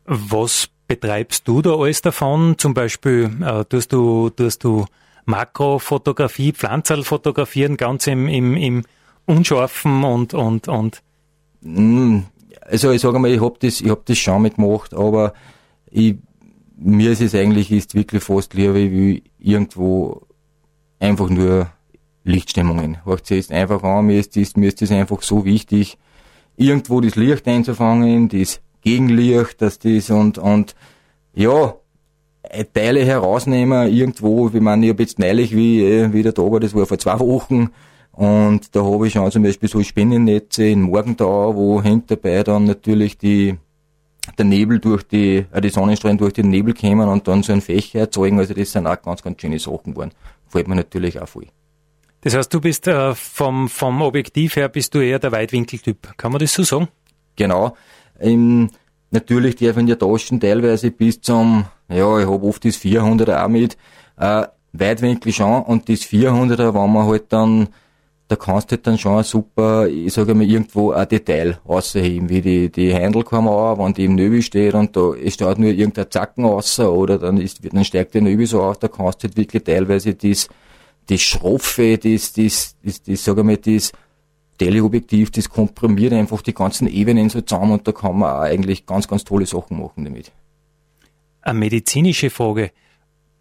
Was 0.05 0.69
betreibst 0.87 1.47
du 1.47 1.61
da 1.61 1.75
alles 1.75 2.01
davon? 2.01 2.55
Zum 2.57 2.73
Beispiel 2.73 3.31
äh, 3.41 3.63
tust 3.65 3.93
du, 3.93 4.29
tust 4.29 4.63
du 4.63 4.85
Makrofotografie, 5.25 6.53
Pflanzerl 6.53 7.03
fotografieren, 7.03 7.77
ganz 7.77 8.07
im, 8.07 8.27
im, 8.27 8.55
im 8.55 8.83
Unscharfen 9.25 10.03
und, 10.03 10.33
und, 10.33 10.67
und. 10.67 11.01
Mm, 11.61 12.19
also 12.61 12.91
ich 12.91 13.01
sage 13.01 13.19
mal, 13.19 13.31
ich 13.31 13.41
habe 13.41 13.55
das, 13.59 13.81
ich 13.81 13.89
hab 13.89 14.05
das 14.05 14.17
schon 14.17 14.41
mitgemacht, 14.41 14.93
aber 14.93 15.33
ich, 15.89 16.15
mir 16.77 17.11
ist 17.11 17.21
es 17.21 17.35
eigentlich 17.35 17.71
ist 17.71 17.95
wirklich 17.95 18.23
fast 18.23 18.53
lieber, 18.53 18.75
wie 18.75 19.23
irgendwo 19.39 20.27
einfach 20.99 21.29
nur 21.29 21.69
Lichtstimmungen. 22.23 23.05
Hört 23.05 23.25
sich 23.25 23.51
einfach 23.51 23.83
an, 23.83 24.07
mir 24.07 24.19
ist 24.19 24.35
das, 24.35 24.55
mir 24.55 24.67
ist 24.67 24.81
das 24.81 24.91
einfach 24.91 25.21
so 25.21 25.45
wichtig, 25.45 25.97
irgendwo 26.55 27.01
das 27.01 27.15
Licht 27.15 27.47
einzufangen, 27.47 28.29
das 28.29 28.61
Gegenlicht, 28.81 29.61
dass 29.61 29.79
das 29.79 30.09
und, 30.09 30.37
und, 30.37 30.75
ja, 31.33 31.75
Teile 32.73 33.03
herausnehmen 33.05 33.91
irgendwo, 33.91 34.53
wie 34.53 34.59
man, 34.59 34.83
ich 34.83 34.89
habe 34.89 35.03
jetzt 35.03 35.19
neulich, 35.19 35.55
wie, 35.55 35.83
äh, 35.83 36.13
wie 36.13 36.23
der 36.23 36.33
Tag 36.33 36.51
war, 36.51 36.59
das 36.59 36.75
war 36.75 36.85
vor 36.85 36.97
zwei 36.99 37.19
Wochen, 37.19 37.69
und 38.13 38.75
da 38.75 38.83
habe 38.83 39.07
ich 39.07 39.13
schon 39.13 39.31
zum 39.31 39.41
Beispiel 39.41 39.67
so 39.67 39.81
Spinnennetze 39.81 40.65
in 40.65 40.83
Morgendau, 40.83 41.55
wo 41.55 41.81
hängt 41.81 42.11
dabei 42.11 42.43
dann 42.43 42.65
natürlich 42.65 43.17
die, 43.17 43.57
der 44.37 44.45
Nebel 44.45 44.79
durch 44.79 45.03
die, 45.03 45.45
äh, 45.51 45.61
die 45.61 45.69
Sonnenstrahlen 45.69 46.19
durch 46.19 46.33
den 46.33 46.49
Nebel 46.49 46.75
kämen 46.75 47.09
und 47.09 47.27
dann 47.27 47.41
so 47.41 47.53
ein 47.53 47.61
Fächer 47.61 48.01
erzeugen. 48.01 48.37
Also 48.37 48.53
das 48.53 48.71
sind 48.71 48.85
auch 48.85 49.01
ganz, 49.01 49.23
ganz 49.23 49.41
schöne 49.41 49.57
Sachen 49.57 49.93
geworden. 49.93 50.11
Fällt 50.47 50.67
mir 50.67 50.75
natürlich 50.75 51.19
auch 51.19 51.27
voll. 51.27 51.47
Das 52.21 52.35
heißt, 52.35 52.53
du 52.53 52.61
bist 52.61 52.87
äh, 52.87 53.15
vom, 53.15 53.67
vom 53.67 54.01
Objektiv 54.03 54.57
her 54.57 54.69
bist 54.69 54.93
du 54.93 54.99
eher 54.99 55.17
der 55.17 55.31
Weitwinkeltyp. 55.31 56.15
Kann 56.15 56.31
man 56.31 56.39
das 56.39 56.53
so 56.53 56.61
sagen? 56.61 56.89
Genau. 57.35 57.75
Ähm, 58.19 58.69
natürlich 59.13 59.55
dürfen 59.55 59.87
ja 59.87 59.95
Taschen 59.95 60.39
teilweise 60.39 60.91
bis 60.91 61.21
zum, 61.21 61.65
ja, 61.89 62.19
ich 62.19 62.27
habe 62.27 62.45
oft 62.45 62.65
das 62.65 62.75
400er 62.75 63.43
auch 63.43 63.47
mit, 63.47 63.77
äh, 64.17 64.43
Weitwinkel 64.73 65.31
schon. 65.31 65.61
Und 65.63 65.87
das 65.87 66.01
400er, 66.01 66.73
wenn 66.73 66.91
man 66.91 67.07
halt 67.07 67.31
dann 67.31 67.69
da 68.27 68.35
kannst 68.37 68.71
du 68.71 68.75
halt 68.75 68.87
dann 68.87 68.97
schon 68.97 69.23
super, 69.23 69.87
ich 69.87 70.13
sage 70.13 70.33
mal, 70.33 70.45
irgendwo 70.45 70.91
ein 70.91 71.07
Detail 71.07 71.59
ausheben, 71.65 72.29
wie 72.29 72.41
die, 72.41 72.71
die 72.71 72.93
Handelkamera, 72.93 73.77
wenn 73.77 73.93
die 73.93 74.05
im 74.05 74.15
Nöbi 74.15 74.41
steht 74.41 74.73
und 74.73 74.95
da 74.95 75.11
steht 75.27 75.59
nur 75.59 75.69
irgendein 75.69 76.09
Zacken 76.09 76.45
raus 76.45 76.79
oder 76.79 77.19
dann 77.19 77.37
ist, 77.37 77.59
dann 77.71 77.83
steigt 77.83 78.13
der 78.15 78.21
Nöbi 78.21 78.45
so 78.45 78.63
auf, 78.63 78.77
da 78.77 78.87
kannst 78.87 79.23
du 79.23 79.27
halt 79.27 79.37
wirklich 79.37 79.63
teilweise 79.63 80.15
das, 80.15 80.47
das 81.07 81.21
Schroffe, 81.21 81.97
das, 81.97 82.33
das, 82.33 82.75
das, 82.83 83.03
das, 83.03 83.23
sag 83.23 83.37
ich 83.37 83.43
mal, 83.43 83.57
das 83.57 83.91
Teleobjektiv, 84.65 85.31
das 85.31 85.49
komprimiert 85.49 86.13
einfach 86.13 86.41
die 86.41 86.53
ganzen 86.53 86.87
Ebenen 86.87 87.29
so 87.29 87.41
zusammen 87.41 87.73
und 87.73 87.87
da 87.87 87.91
kann 87.91 88.17
man 88.17 88.31
auch 88.31 88.41
eigentlich 88.41 88.85
ganz, 88.85 89.07
ganz 89.07 89.23
tolle 89.23 89.45
Sachen 89.45 89.79
machen 89.79 90.05
damit. 90.05 90.31
Eine 91.41 91.59
medizinische 91.59 92.29
Frage 92.29 92.71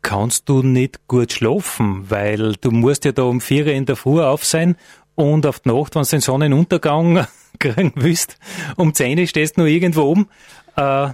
kannst 0.02 0.48
du 0.48 0.62
nicht 0.62 1.06
gut 1.06 1.32
schlafen, 1.32 2.11
weil 2.11 2.54
du 2.61 2.70
musst 2.70 3.04
ja 3.04 3.12
da 3.12 3.22
um 3.22 3.40
vier 3.40 3.68
in 3.68 3.87
der 3.87 3.96
Früh 3.96 4.20
auf 4.20 4.44
sein 4.44 4.76
und 5.14 5.46
auf 5.46 5.61
die 5.61 5.68
Nacht, 5.68 5.94
wenn 5.94 6.02
du 6.02 6.08
den 6.08 6.20
Sonnenuntergang 6.20 7.26
kriegen 7.58 7.92
willst, 7.94 8.38
um 8.76 8.92
zehn 8.94 9.26
stehst 9.26 9.56
du 9.56 9.62
noch 9.62 9.68
irgendwo 9.68 10.02
oben. 10.02 10.28
Äh, 10.76 11.11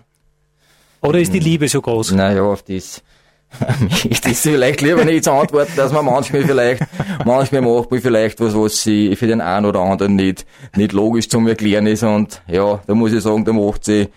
oder 1.01 1.21
ist 1.21 1.33
die 1.33 1.39
Liebe 1.39 1.69
so 1.69 1.81
groß? 1.81 2.13
Naja, 2.13 2.43
auf 2.43 2.63
das 2.63 3.03
ich 4.09 4.21
das 4.21 4.41
vielleicht 4.41 4.81
lieber 4.83 5.05
nicht 5.05 5.25
zu 5.25 5.33
antworten, 5.33 5.73
dass 5.77 5.93
man 5.93 6.05
manchmal 6.05 6.45
vielleicht, 6.45 6.83
manchmal 7.25 7.63
macht 7.63 7.91
man 7.91 8.01
vielleicht 8.01 8.41
was, 8.41 8.55
was 8.55 8.83
sie 8.83 9.17
für 9.17 9.27
den 9.27 9.41
einen 9.41 9.67
oder 9.67 9.81
anderen 9.81 10.17
nicht, 10.17 10.47
nicht 10.77 10.93
logisch 10.93 11.29
zum 11.29 11.47
Erklären 11.47 11.87
ist 11.87 12.03
und 12.03 12.43
ja, 12.47 12.81
da 12.87 12.95
muss 12.95 13.13
ich 13.13 13.23
sagen, 13.23 13.45
da 13.45 13.53
macht 13.53 13.85
sie 13.85 14.09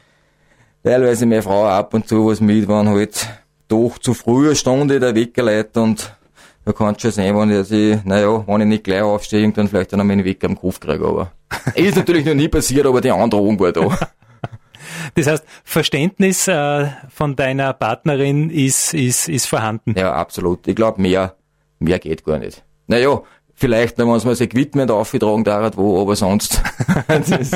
teilweise 0.83 1.25
meine 1.25 1.41
Frau 1.41 1.65
ab 1.65 1.93
und 1.93 2.07
zu 2.07 2.27
was 2.27 2.41
mit, 2.41 2.67
wenn 2.67 2.89
halt 2.89 3.27
doch 3.67 3.97
zu 3.99 4.13
früher 4.13 4.55
Stunde 4.55 4.99
der 4.99 5.15
Wecker 5.15 5.43
leitet 5.43 5.77
und 5.77 6.13
da 6.65 6.73
kann 6.73 6.99
schon 6.99 7.11
sein, 7.11 7.35
wenn 7.35 7.49
ich, 7.49 8.05
naja, 8.05 8.43
wenn 8.45 8.61
ich 8.61 8.67
nicht 8.67 8.83
gleich 8.83 9.01
aufstehe, 9.01 9.49
dann 9.51 9.67
vielleicht 9.67 9.93
dann 9.93 10.05
meinen 10.05 10.25
Wecker 10.25 10.47
am 10.47 10.59
Kopf 10.59 10.79
kriege, 10.79 11.05
aber 11.05 11.31
ist 11.75 11.95
natürlich 11.95 12.25
noch 12.25 12.35
nie 12.35 12.47
passiert, 12.47 12.85
aber 12.85 13.01
die 13.01 13.11
Androhung 13.11 13.59
war 13.59 13.71
da. 13.71 13.97
Das 15.15 15.27
heißt, 15.27 15.45
Verständnis 15.63 16.47
äh, 16.47 16.87
von 17.09 17.35
deiner 17.35 17.73
Partnerin 17.73 18.49
ist, 18.49 18.93
ist, 18.93 19.29
ist 19.29 19.45
vorhanden. 19.47 19.95
Ja, 19.97 20.13
absolut. 20.13 20.67
Ich 20.67 20.75
glaube, 20.75 21.01
mehr, 21.01 21.35
mehr 21.79 21.99
geht 21.99 22.23
gar 22.23 22.39
nicht. 22.39 22.63
Naja, 22.87 23.21
vielleicht, 23.53 23.97
wenn 23.97 24.07
man 24.07 24.17
es 24.17 24.25
mal 24.25 24.31
das 24.31 24.41
Equipment 24.41 24.91
aufgetragen 24.91 25.43
darf, 25.43 25.77
wo, 25.77 26.01
aber 26.01 26.15
sonst. 26.15 26.61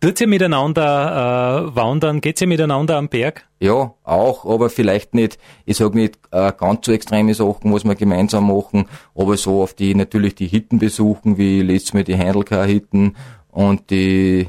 Tut 0.00 0.20
ihr 0.20 0.28
miteinander 0.28 1.66
äh, 1.70 1.74
wandern? 1.74 2.20
Geht's 2.20 2.40
ihr 2.40 2.46
miteinander 2.46 2.96
am 2.96 3.08
Berg? 3.08 3.48
Ja, 3.58 3.94
auch, 4.04 4.44
aber 4.44 4.70
vielleicht 4.70 5.12
nicht, 5.12 5.38
ich 5.64 5.76
sag 5.76 5.94
nicht 5.94 6.20
äh, 6.30 6.52
ganz 6.56 6.86
so 6.86 6.92
extreme 6.92 7.34
Sachen, 7.34 7.72
was 7.72 7.84
wir 7.84 7.96
gemeinsam 7.96 8.46
machen, 8.46 8.86
aber 9.16 9.36
so 9.36 9.60
auf 9.60 9.74
die 9.74 9.96
natürlich 9.96 10.36
die 10.36 10.46
Hitten 10.46 10.78
besuchen, 10.78 11.36
wie 11.36 11.62
letztes 11.62 11.94
Mal 11.94 12.04
die 12.04 12.16
Handelcar-Hitten 12.16 13.16
und 13.50 13.90
die, 13.90 14.48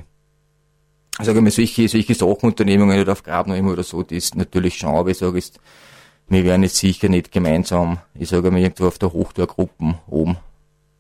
sage 1.26 1.40
ich 1.40 1.44
mal, 1.44 1.52
solche, 1.52 1.88
solche 1.88 2.16
Sachenunternehmungen 2.16 3.00
oder 3.00 3.14
auf 3.14 3.24
Grabnehmer 3.24 3.72
oder 3.72 3.84
so, 3.84 4.04
das 4.04 4.12
ist 4.12 4.36
natürlich 4.36 4.78
schon, 4.78 4.96
aber 4.96 5.10
ich 5.10 5.18
sage 5.18 5.38
jetzt, 5.38 5.60
wir 6.28 6.44
werden 6.44 6.64
jetzt 6.64 6.78
sicher 6.78 7.10
nicht 7.10 7.32
gemeinsam, 7.32 8.00
ich 8.14 8.30
sage 8.30 8.52
mal, 8.52 8.62
irgendwo 8.62 8.88
auf 8.88 9.00
der 9.00 9.12
Hochtourgruppen 9.12 9.96
oben 10.08 10.38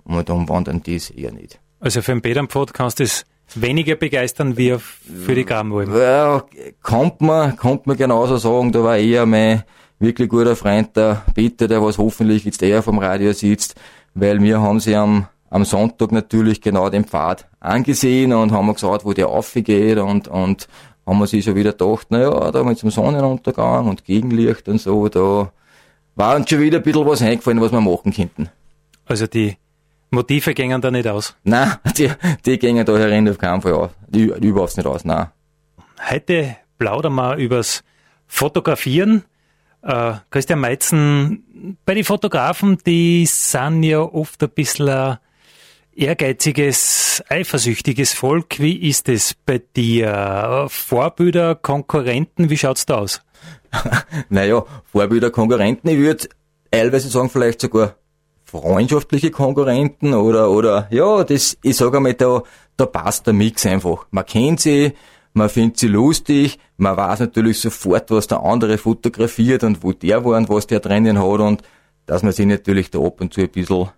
und 0.03 0.29
dann 0.29 0.49
wandern 0.49 0.82
das 0.84 1.10
eher 1.12 1.32
nicht. 1.32 1.60
Also 1.79 2.01
für 2.01 2.12
den 2.12 2.21
Bädernpfad 2.21 2.73
kannst 2.73 2.99
du 2.99 3.03
das 3.03 3.25
weniger 3.55 3.95
begeistern 3.95 4.58
wie 4.58 4.75
für 4.77 5.36
die 5.36 5.45
Grabenalm. 5.45 5.95
Ja, 5.95 6.43
kommt 6.82 7.21
man, 7.21 7.55
kommt 7.55 7.88
man 7.88 7.97
genauso 7.97 8.38
sagen, 8.38 8.71
da 8.71 8.84
war 8.84 8.97
eher 8.97 9.25
mein 9.25 9.63
wirklich 9.99 10.29
guter 10.29 10.55
Freund, 10.55 10.95
der 10.95 11.23
Peter, 11.34 11.67
der 11.67 11.82
was 11.82 11.97
hoffentlich 11.97 12.45
jetzt 12.45 12.62
eher 12.62 12.84
vom 12.84 12.99
Radio 12.99 13.34
sitzt, 13.34 13.75
weil 14.13 14.41
wir 14.41 14.62
haben 14.62 14.79
sie 14.79 14.95
am, 14.95 15.27
am 15.49 15.65
Sonntag 15.65 16.12
natürlich 16.12 16.62
genau 16.62 16.89
den 16.89 17.05
Pfad 17.05 17.47
angesehen 17.59 18.33
und 18.33 18.51
haben 18.51 18.71
gesagt, 18.73 19.05
wo 19.05 19.13
der 19.13 19.29
aufgeht 19.29 19.97
und, 19.97 20.27
und 20.27 20.67
haben 21.05 21.19
wir 21.19 21.27
sich 21.27 21.43
schon 21.43 21.55
wieder 21.55 21.71
gedacht, 21.71 22.07
na 22.09 22.21
ja, 22.21 22.51
da 22.51 22.63
mit 22.63 22.81
dem 22.81 22.91
Sonnenuntergang 22.91 23.88
und 23.88 24.05
Gegenlicht 24.05 24.67
und 24.69 24.79
so, 24.79 25.09
da 25.09 25.51
war 26.15 26.35
uns 26.35 26.49
schon 26.49 26.59
wieder 26.59 26.77
ein 26.77 26.83
bisschen 26.83 27.05
was 27.05 27.21
eingefallen, 27.21 27.62
was 27.62 27.71
wir 27.71 27.81
machen 27.81 28.13
könnten. 28.13 28.49
Also 29.05 29.25
die 29.25 29.57
Motive 30.12 30.53
gingen 30.53 30.81
da 30.81 30.91
nicht 30.91 31.07
aus? 31.07 31.35
Nein, 31.43 31.73
die, 31.97 32.12
die 32.45 32.59
gingen 32.59 32.85
da 32.85 32.97
herin 32.97 33.29
auf 33.29 33.38
keinen 33.38 33.62
Fall 33.62 33.73
aus. 33.73 33.91
Die, 34.07 34.25
überhaupt 34.25 34.77
nicht 34.77 34.85
aus, 34.85 35.05
nein. 35.05 35.27
Heute 36.09 36.57
plaudern 36.77 37.15
wir 37.15 37.35
übers 37.38 37.83
Fotografieren. 38.27 39.23
Äh, 39.81 40.13
Christian 40.29 40.59
Meitzen, 40.59 41.77
bei 41.85 41.93
den 41.93 42.03
Fotografen, 42.03 42.77
die 42.85 43.25
sind 43.25 43.83
ja 43.83 44.01
oft 44.01 44.43
ein 44.43 44.49
bisschen 44.49 45.17
ehrgeiziges, 45.95 47.23
eifersüchtiges 47.30 48.13
Volk. 48.13 48.60
Wie 48.60 48.89
ist 48.89 49.10
es 49.10 49.34
bei 49.45 49.62
dir? 49.75 50.67
Vorbilder, 50.69 51.56
Konkurrenten, 51.56 52.49
wie 52.49 52.58
schaut's 52.58 52.86
da 52.86 52.99
aus? 52.99 53.21
naja, 54.30 54.63
Vorbilder, 54.86 55.32
Konkurrenten, 55.32 55.89
ich 55.89 55.97
würde 55.97 56.30
teilweise 56.71 57.10
sagen, 57.10 57.30
vielleicht 57.30 57.62
sogar 57.62 57.95
freundschaftliche 58.45 59.32
Konkurrenten 59.32 60.13
oder, 60.13 60.49
oder, 60.49 60.88
ja, 60.89 61.23
das, 61.23 61.58
ich 61.62 61.78
sage 61.78 61.97
einmal, 61.97 62.15
da, 62.15 62.43
da 62.78 62.86
passt 62.86 63.28
der 63.28 63.34
Mix 63.34 63.65
einfach. 63.65 64.08
Man 64.12 64.25
kennt 64.25 64.62
sie, 64.62 64.93
man 65.34 65.49
findet 65.49 65.78
sie 65.78 65.88
lustig, 65.88 66.58
man 66.78 66.97
weiß 66.97 67.19
natürlich 67.19 67.60
sofort, 67.60 68.10
was 68.10 68.28
der 68.28 68.41
andere 68.41 68.78
fotografiert 68.78 69.63
und 69.63 69.84
wo 69.84 69.91
der 69.91 70.25
war 70.25 70.38
und 70.38 70.49
was 70.49 70.65
der 70.65 70.80
drinnen 70.80 71.19
hat 71.19 71.39
und 71.39 71.62
dass 72.08 72.23
man 72.23 72.32
sich 72.32 72.47
natürlich 72.47 72.89
da 72.89 72.99
ab 72.99 73.21
und 73.21 73.34
zu 73.34 73.41
ein 73.41 73.49
bisschen 73.49 73.89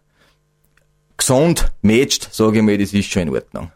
gesund 1.22 1.72
matcht, 1.82 2.34
sage 2.34 2.58
ich 2.58 2.64
mal, 2.64 2.78
das 2.78 2.94
ist 2.94 3.10
schon 3.12 3.24
in 3.24 3.30
Ordnung. 3.30 3.72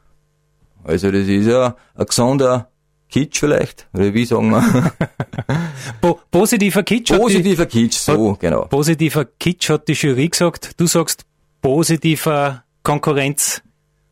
Also 0.84 1.12
das 1.12 1.28
ist 1.28 1.48
ja 1.48 1.76
ein 1.96 2.06
gesunder 2.06 2.70
Kitsch 3.10 3.40
vielleicht, 3.40 3.88
oder 3.94 4.14
wie 4.14 4.26
sagen 4.26 4.50
wir? 4.50 4.92
po 6.02 6.20
positiver 6.32 6.84
Kitsch. 6.84 7.14
Positiver 7.16 7.66
die, 7.66 7.84
Kitsch, 7.84 7.98
so, 7.98 8.32
hat, 8.32 8.40
genau. 8.40 8.66
Positiver 8.66 9.26
Kitsch 9.26 9.70
hat 9.70 9.88
die 9.88 9.94
Jury 9.94 10.28
gesagt. 10.28 10.72
Du 10.78 10.88
sagst 10.88 11.26
positiver 11.62 12.64
Konkurrenz. 12.84 13.62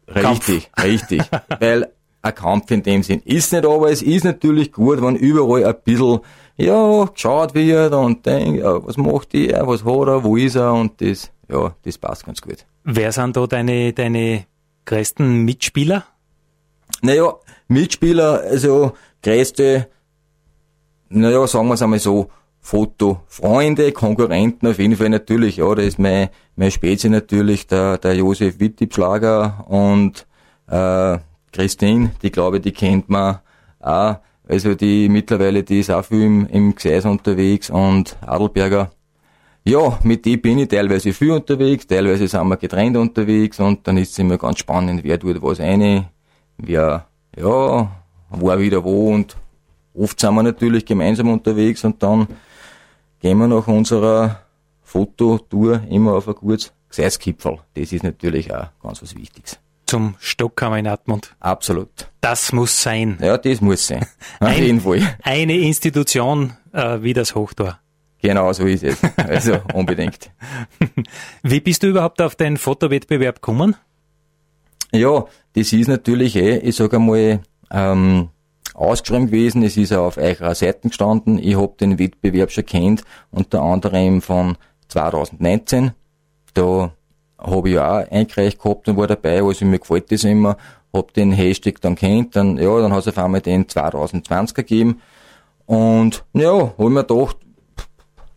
Richtig, 0.08 0.70
richtig. 0.82 1.22
Weil 1.60 1.92
ein 2.22 2.36
Kampf 2.36 2.72
in 2.72 2.84
dem 2.84 3.04
Sinn 3.04 3.22
ist 3.26 3.52
nicht, 3.52 3.66
aber 3.66 3.92
es 3.92 4.02
ist 4.02 4.24
natürlich 4.24 4.72
gut, 4.72 5.02
wenn 5.02 5.16
überall 5.16 5.66
ein 5.66 5.76
bisschen, 5.84 6.20
ja, 6.56 7.06
geschaut 7.06 7.56
wird 7.56 7.94
und 7.94 8.26
denkt, 8.26 8.60
ja, 8.60 8.86
was 8.86 8.96
macht 8.98 9.34
er, 9.34 9.68
was 9.68 9.84
hat 9.84 10.08
er, 10.08 10.24
wo 10.24 10.38
ist 10.38 10.56
er 10.56 10.72
und 10.74 11.02
das, 11.02 11.32
ja, 11.50 11.76
das 11.84 11.98
passt 11.98 12.26
ganz 12.26 12.42
gut. 12.42 12.66
Wer 12.84 13.12
sind 13.12 13.38
da 13.38 13.48
deine, 13.48 13.94
deine 13.94 14.46
größten 14.86 15.44
Mitspieler? 15.44 16.06
Naja, 17.02 17.34
Mitspieler, 17.68 18.42
also 18.42 18.94
größte, 19.22 19.88
naja, 21.10 21.48
sagen 21.48 21.68
wir 21.68 21.76
es 21.76 21.82
einmal 21.82 22.00
so, 22.00 22.30
Fotofreunde, 22.60 23.92
Konkurrenten 23.92 24.68
auf 24.68 24.80
jeden 24.80 24.96
Fall 24.96 25.10
natürlich, 25.10 25.58
ja, 25.58 25.76
das 25.76 25.86
ist 25.86 26.00
mein, 26.00 26.30
mein 26.56 26.72
Spezi 26.72 27.10
natürlich, 27.10 27.68
der, 27.68 27.98
der 27.98 28.16
Josef 28.16 28.60
Wittipschlager 28.60 29.66
und 29.68 30.26
äh, 30.68 31.18
Christine, 31.52 32.12
die 32.22 32.32
glaube 32.32 32.62
die 32.62 32.72
kennt 32.72 33.10
man 33.10 33.40
auch, 33.80 34.16
also 34.48 34.76
die 34.76 35.10
mittlerweile, 35.10 35.64
die 35.64 35.82
ist 35.82 35.92
auch 35.92 36.06
viel 36.06 36.24
im, 36.24 36.48
im 36.48 36.76
Gseis 36.76 37.06
unterwegs 37.06 37.70
und 37.70 38.18
Adelberger. 38.26 38.92
Ja, 39.66 39.98
mit 40.04 40.26
die 40.26 40.38
bin 40.38 40.60
ich 40.60 40.68
teilweise 40.68 41.14
viel 41.14 41.32
unterwegs, 41.32 41.88
teilweise 41.88 42.28
sind 42.28 42.48
wir 42.48 42.58
getrennt 42.58 42.98
unterwegs 42.98 43.60
und 43.60 43.88
dann 43.88 43.98
ist 43.98 44.12
es 44.12 44.20
immer 44.20 44.38
ganz 44.38 44.60
spannend, 44.60 45.04
wer 45.04 45.18
tut 45.18 45.42
was 45.42 45.62
eine, 45.62 46.10
wer, 46.58 47.08
ja, 47.38 47.92
wo 48.30 48.60
wieder 48.60 48.84
wo 48.84 49.14
und 49.14 49.38
oft 49.94 50.20
sind 50.20 50.36
wir 50.36 50.44
natürlich 50.44 50.86
gemeinsam 50.86 51.30
unterwegs 51.30 51.86
und 51.86 52.04
dann 52.04 52.28
gehen 53.22 53.38
wir 53.38 53.48
nach 53.48 53.68
unserer 53.68 54.42
Fototour 54.82 55.82
immer 55.90 56.14
auf 56.16 56.28
ein 56.28 56.36
gutes 56.36 56.74
Gseitskipferl. 56.90 57.60
Das 57.74 57.94
ist 57.94 58.04
natürlich 58.04 58.54
auch 58.54 58.68
ganz 58.82 59.02
was 59.02 59.16
Wichtiges. 59.16 59.60
Zum 59.86 60.16
Stockhammer 60.20 60.78
in 60.78 60.88
Atmund. 60.88 61.36
Absolut. 61.40 62.10
Das 62.22 62.52
muss 62.52 62.82
sein. 62.82 63.18
Ja, 63.22 63.38
das 63.38 63.62
muss 63.62 63.88
sein. 63.88 64.06
Auf 64.40 64.50
Ein, 64.50 64.64
jeden 64.64 64.82
Fall. 64.82 65.18
Eine 65.22 65.58
Institution 65.58 66.54
äh, 66.72 67.02
wie 67.02 67.14
das 67.14 67.36
Hochtor. 67.36 67.80
Genau 68.24 68.54
so 68.54 68.66
ist 68.66 68.84
es. 68.84 68.98
Also 69.18 69.58
unbedingt. 69.74 70.32
Wie 71.44 71.60
bist 71.60 71.84
du 71.84 71.88
überhaupt 71.88 72.22
auf 72.22 72.36
den 72.36 72.56
Fotowettbewerb 72.56 73.36
gekommen? 73.36 73.76
Ja, 74.94 75.26
das 75.56 75.74
ist 75.74 75.90
natürlich 75.90 76.38
eh, 76.38 76.58
ich 76.60 76.78
sage 76.78 76.96
einmal, 76.96 77.42
ähm, 77.70 78.30
ausgeschrieben 78.74 79.28
gewesen. 79.28 79.62
Es 79.64 79.76
ist 79.76 79.92
auch 79.92 80.06
auf 80.06 80.18
eurer 80.18 80.56
Seiten 80.56 80.88
gestanden. 80.88 81.38
Ich 81.38 81.58
habe 81.58 81.74
den 81.78 82.00
Wettbewerb 82.00 82.52
schon 82.52 82.66
kennt, 82.66 83.04
unter 83.30 83.62
anderem 83.62 84.22
von 84.22 84.56
2019. 84.88 85.92
Da 86.54 86.94
habe 87.38 87.70
ich 87.70 87.78
auch 87.78 88.10
eingereicht 88.10 88.62
gehabt 88.62 88.88
und 88.88 88.96
war 88.96 89.08
dabei, 89.08 89.44
also 89.44 89.66
mir 89.66 89.80
gefällt 89.80 90.14
das 90.14 90.24
immer. 90.24 90.56
Hab 90.94 91.14
den 91.14 91.34
Hashtag 91.34 91.82
dann 91.82 91.96
kennt, 91.96 92.38
dann, 92.38 92.58
ja, 92.58 92.80
dann 92.80 92.94
hat 92.94 93.00
es 93.02 93.08
auf 93.10 93.18
einmal 93.18 93.42
den 93.42 93.68
2020 93.68 94.56
gegeben. 94.56 95.02
Und, 95.66 96.24
ja, 96.34 96.54
hab 96.54 96.80
ich 96.80 96.86
mir 96.86 97.04
gedacht, 97.04 97.38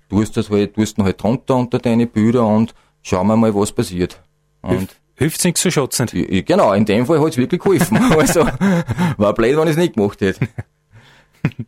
tust 0.08 0.36
das 0.36 0.50
halt, 0.50 0.74
tust 0.74 0.98
ihn 0.98 1.04
halt 1.04 1.22
drunter 1.22 1.56
unter 1.56 1.78
deine 1.78 2.06
Bilder 2.06 2.46
und 2.46 2.74
schauen 3.02 3.26
wir 3.26 3.36
mal, 3.36 3.54
was 3.54 3.72
passiert. 3.72 4.20
Und 4.62 4.96
Hilft's 5.16 5.44
nichts 5.44 5.62
zu 5.62 5.70
schätzen. 5.70 6.06
Genau, 6.44 6.72
in 6.74 6.84
dem 6.84 7.06
Fall 7.06 7.20
hat's 7.20 7.38
wirklich 7.38 7.60
geholfen. 7.60 7.96
also, 8.18 8.46
war 9.16 9.32
blöd, 9.32 9.56
wenn 9.56 9.64
ich 9.64 9.70
es 9.70 9.76
nicht 9.76 9.94
gemacht 9.94 10.20
hätte. 10.20 10.48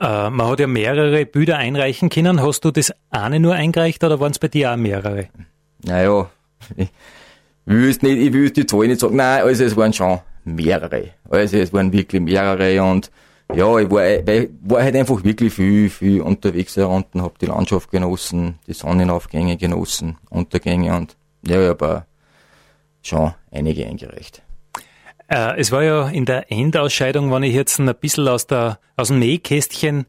Äh, 0.00 0.30
man 0.30 0.46
hat 0.46 0.60
ja 0.60 0.68
mehrere 0.68 1.26
Bilder 1.26 1.56
einreichen 1.58 2.08
können. 2.08 2.40
Hast 2.40 2.64
du 2.64 2.70
das 2.70 2.92
eine 3.10 3.40
nur 3.40 3.54
eingereicht 3.54 4.04
oder 4.04 4.20
waren 4.20 4.30
es 4.30 4.38
bei 4.38 4.46
dir 4.46 4.72
auch 4.72 4.76
mehrere? 4.76 5.26
Naja, 5.82 6.30
ich 6.76 6.88
will 7.64 7.88
nicht, 7.88 8.04
ich 8.04 8.32
will 8.32 8.48
die 8.52 8.64
Zahl 8.64 8.86
nicht 8.86 9.00
sagen. 9.00 9.16
Nein, 9.16 9.42
also 9.42 9.64
es 9.64 9.76
waren 9.76 9.92
schon 9.92 10.20
mehrere. 10.44 11.10
Also 11.28 11.56
es 11.56 11.72
waren 11.72 11.92
wirklich 11.92 12.22
mehrere 12.22 12.80
und 12.80 13.10
ja, 13.54 13.78
ich 13.78 13.90
war, 13.90 14.02
weil, 14.26 14.50
war 14.62 14.82
halt 14.82 14.94
einfach 14.96 15.24
wirklich 15.24 15.54
viel, 15.54 15.88
viel 15.88 16.20
unterwegs 16.20 16.76
unten, 16.76 17.22
hab 17.22 17.38
die 17.38 17.46
Landschaft 17.46 17.90
genossen, 17.90 18.58
die 18.66 18.74
Sonnenaufgänge 18.74 19.56
genossen, 19.56 20.18
Untergänge 20.28 20.94
und 20.96 21.16
ja, 21.46 21.62
ich 21.62 21.68
habe 21.68 22.04
schon 23.02 23.34
einige 23.50 23.86
eingereicht. 23.86 24.42
Äh, 25.28 25.58
es 25.58 25.72
war 25.72 25.82
ja 25.82 26.08
in 26.08 26.24
der 26.24 26.50
Endausscheidung, 26.50 27.30
wenn 27.32 27.42
ich 27.42 27.54
jetzt 27.54 27.78
ein 27.78 27.94
bisschen 28.00 28.28
aus, 28.28 28.46
der, 28.46 28.78
aus 28.96 29.08
dem 29.08 29.18
Nähkästchen 29.18 30.06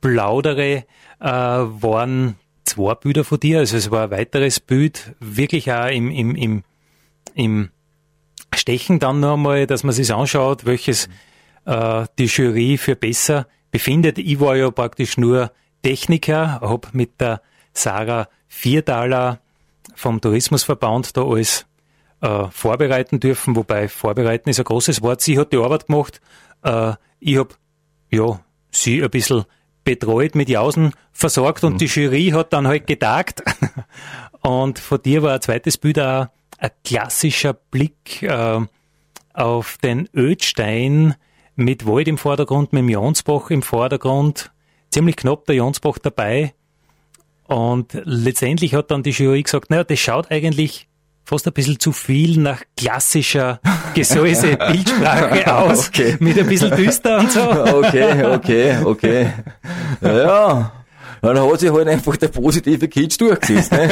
plaudere, 0.00 0.84
äh, 1.20 1.26
waren 1.26 2.36
zwei 2.64 2.94
Bilder 2.94 3.24
von 3.24 3.40
dir. 3.40 3.60
Also 3.60 3.76
es 3.76 3.90
war 3.90 4.04
ein 4.04 4.10
weiteres 4.10 4.60
Bild, 4.60 5.14
wirklich 5.20 5.72
auch 5.72 5.88
im, 5.88 6.10
im, 6.10 6.34
im, 6.34 6.64
im 7.34 7.70
Stechen 8.54 8.98
dann 8.98 9.20
noch 9.20 9.34
einmal, 9.34 9.66
dass 9.66 9.84
man 9.84 9.94
sich 9.94 10.12
anschaut, 10.12 10.66
welches 10.66 11.08
äh, 11.66 12.06
die 12.18 12.26
Jury 12.26 12.78
für 12.78 12.96
besser 12.96 13.46
befindet. 13.70 14.18
Ich 14.18 14.40
war 14.40 14.56
ja 14.56 14.70
praktisch 14.70 15.18
nur 15.18 15.52
Techniker, 15.82 16.60
habe 16.60 16.88
mit 16.92 17.20
der 17.20 17.42
Sarah 17.72 18.28
Viertaler 18.48 19.40
vom 19.94 20.20
Tourismusverband 20.20 21.16
da 21.16 21.22
alles 21.22 21.66
äh, 22.22 22.44
vorbereiten 22.50 23.20
dürfen, 23.20 23.56
wobei 23.56 23.88
vorbereiten 23.88 24.48
ist 24.48 24.58
ein 24.58 24.64
großes 24.64 25.02
Wort. 25.02 25.20
Sie 25.20 25.38
hat 25.38 25.52
die 25.52 25.58
Arbeit 25.58 25.86
gemacht, 25.86 26.20
äh, 26.62 26.94
ich 27.20 27.38
habe 27.38 27.54
ja, 28.10 28.40
sie 28.70 29.02
ein 29.02 29.10
bisschen 29.10 29.44
betreut, 29.84 30.34
mit 30.34 30.48
Jausen 30.48 30.92
versorgt 31.12 31.64
und 31.64 31.74
mhm. 31.74 31.78
die 31.78 31.86
Jury 31.86 32.30
hat 32.34 32.52
dann 32.52 32.66
halt 32.66 32.86
getagt. 32.86 33.42
und 34.40 34.78
von 34.78 35.02
dir 35.02 35.22
war 35.22 35.34
ein 35.34 35.42
zweites 35.42 35.78
Bild 35.78 35.98
auch 35.98 36.28
ein 36.58 36.70
klassischer 36.84 37.52
Blick 37.52 38.22
äh, 38.22 38.60
auf 39.34 39.78
den 39.82 40.08
Ödstein 40.14 41.14
mit 41.56 41.86
Wald 41.86 42.06
im 42.06 42.18
Vordergrund, 42.18 42.72
mit 42.72 42.82
dem 42.82 42.88
Jonsbach 42.90 43.50
im 43.50 43.62
Vordergrund, 43.62 44.52
ziemlich 44.90 45.16
knapp 45.16 45.46
der 45.46 45.56
Jonsbach 45.56 45.98
dabei. 45.98 46.54
Und 47.48 47.98
letztendlich 48.04 48.74
hat 48.74 48.90
dann 48.90 49.02
die 49.02 49.10
Jury 49.10 49.42
gesagt, 49.42 49.70
naja, 49.70 49.84
das 49.84 49.98
schaut 49.98 50.30
eigentlich 50.30 50.88
fast 51.24 51.46
ein 51.46 51.52
bisschen 51.52 51.80
zu 51.80 51.92
viel 51.92 52.38
nach 52.38 52.62
klassischer 52.76 53.60
Gesäuse 53.94 54.56
Bildsprache 54.56 55.54
aus, 55.54 55.88
okay. 55.88 56.16
mit 56.20 56.38
ein 56.38 56.46
bisschen 56.46 56.76
düster 56.76 57.18
und 57.18 57.32
so. 57.32 57.40
Okay, 57.76 58.24
okay, 58.24 58.76
okay. 58.84 59.32
Ja, 60.00 60.72
dann 61.22 61.40
hat 61.40 61.60
sich 61.60 61.72
halt 61.72 61.88
einfach 61.88 62.16
der 62.16 62.28
positive 62.28 62.86
Kitsch 62.88 63.20
durchgesetzt. 63.20 63.72
Ne? 63.72 63.88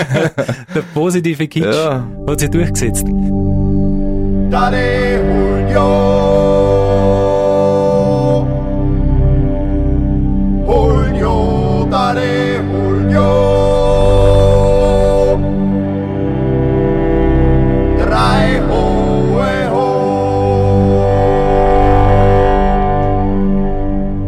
Der 0.75 0.83
positive 0.93 1.49
Kitsch 1.49 1.65
ja. 1.65 2.07
hat 2.27 2.41
sich 2.41 2.51
durchgesetzt. 2.51 3.05
Daddy 4.51 5.75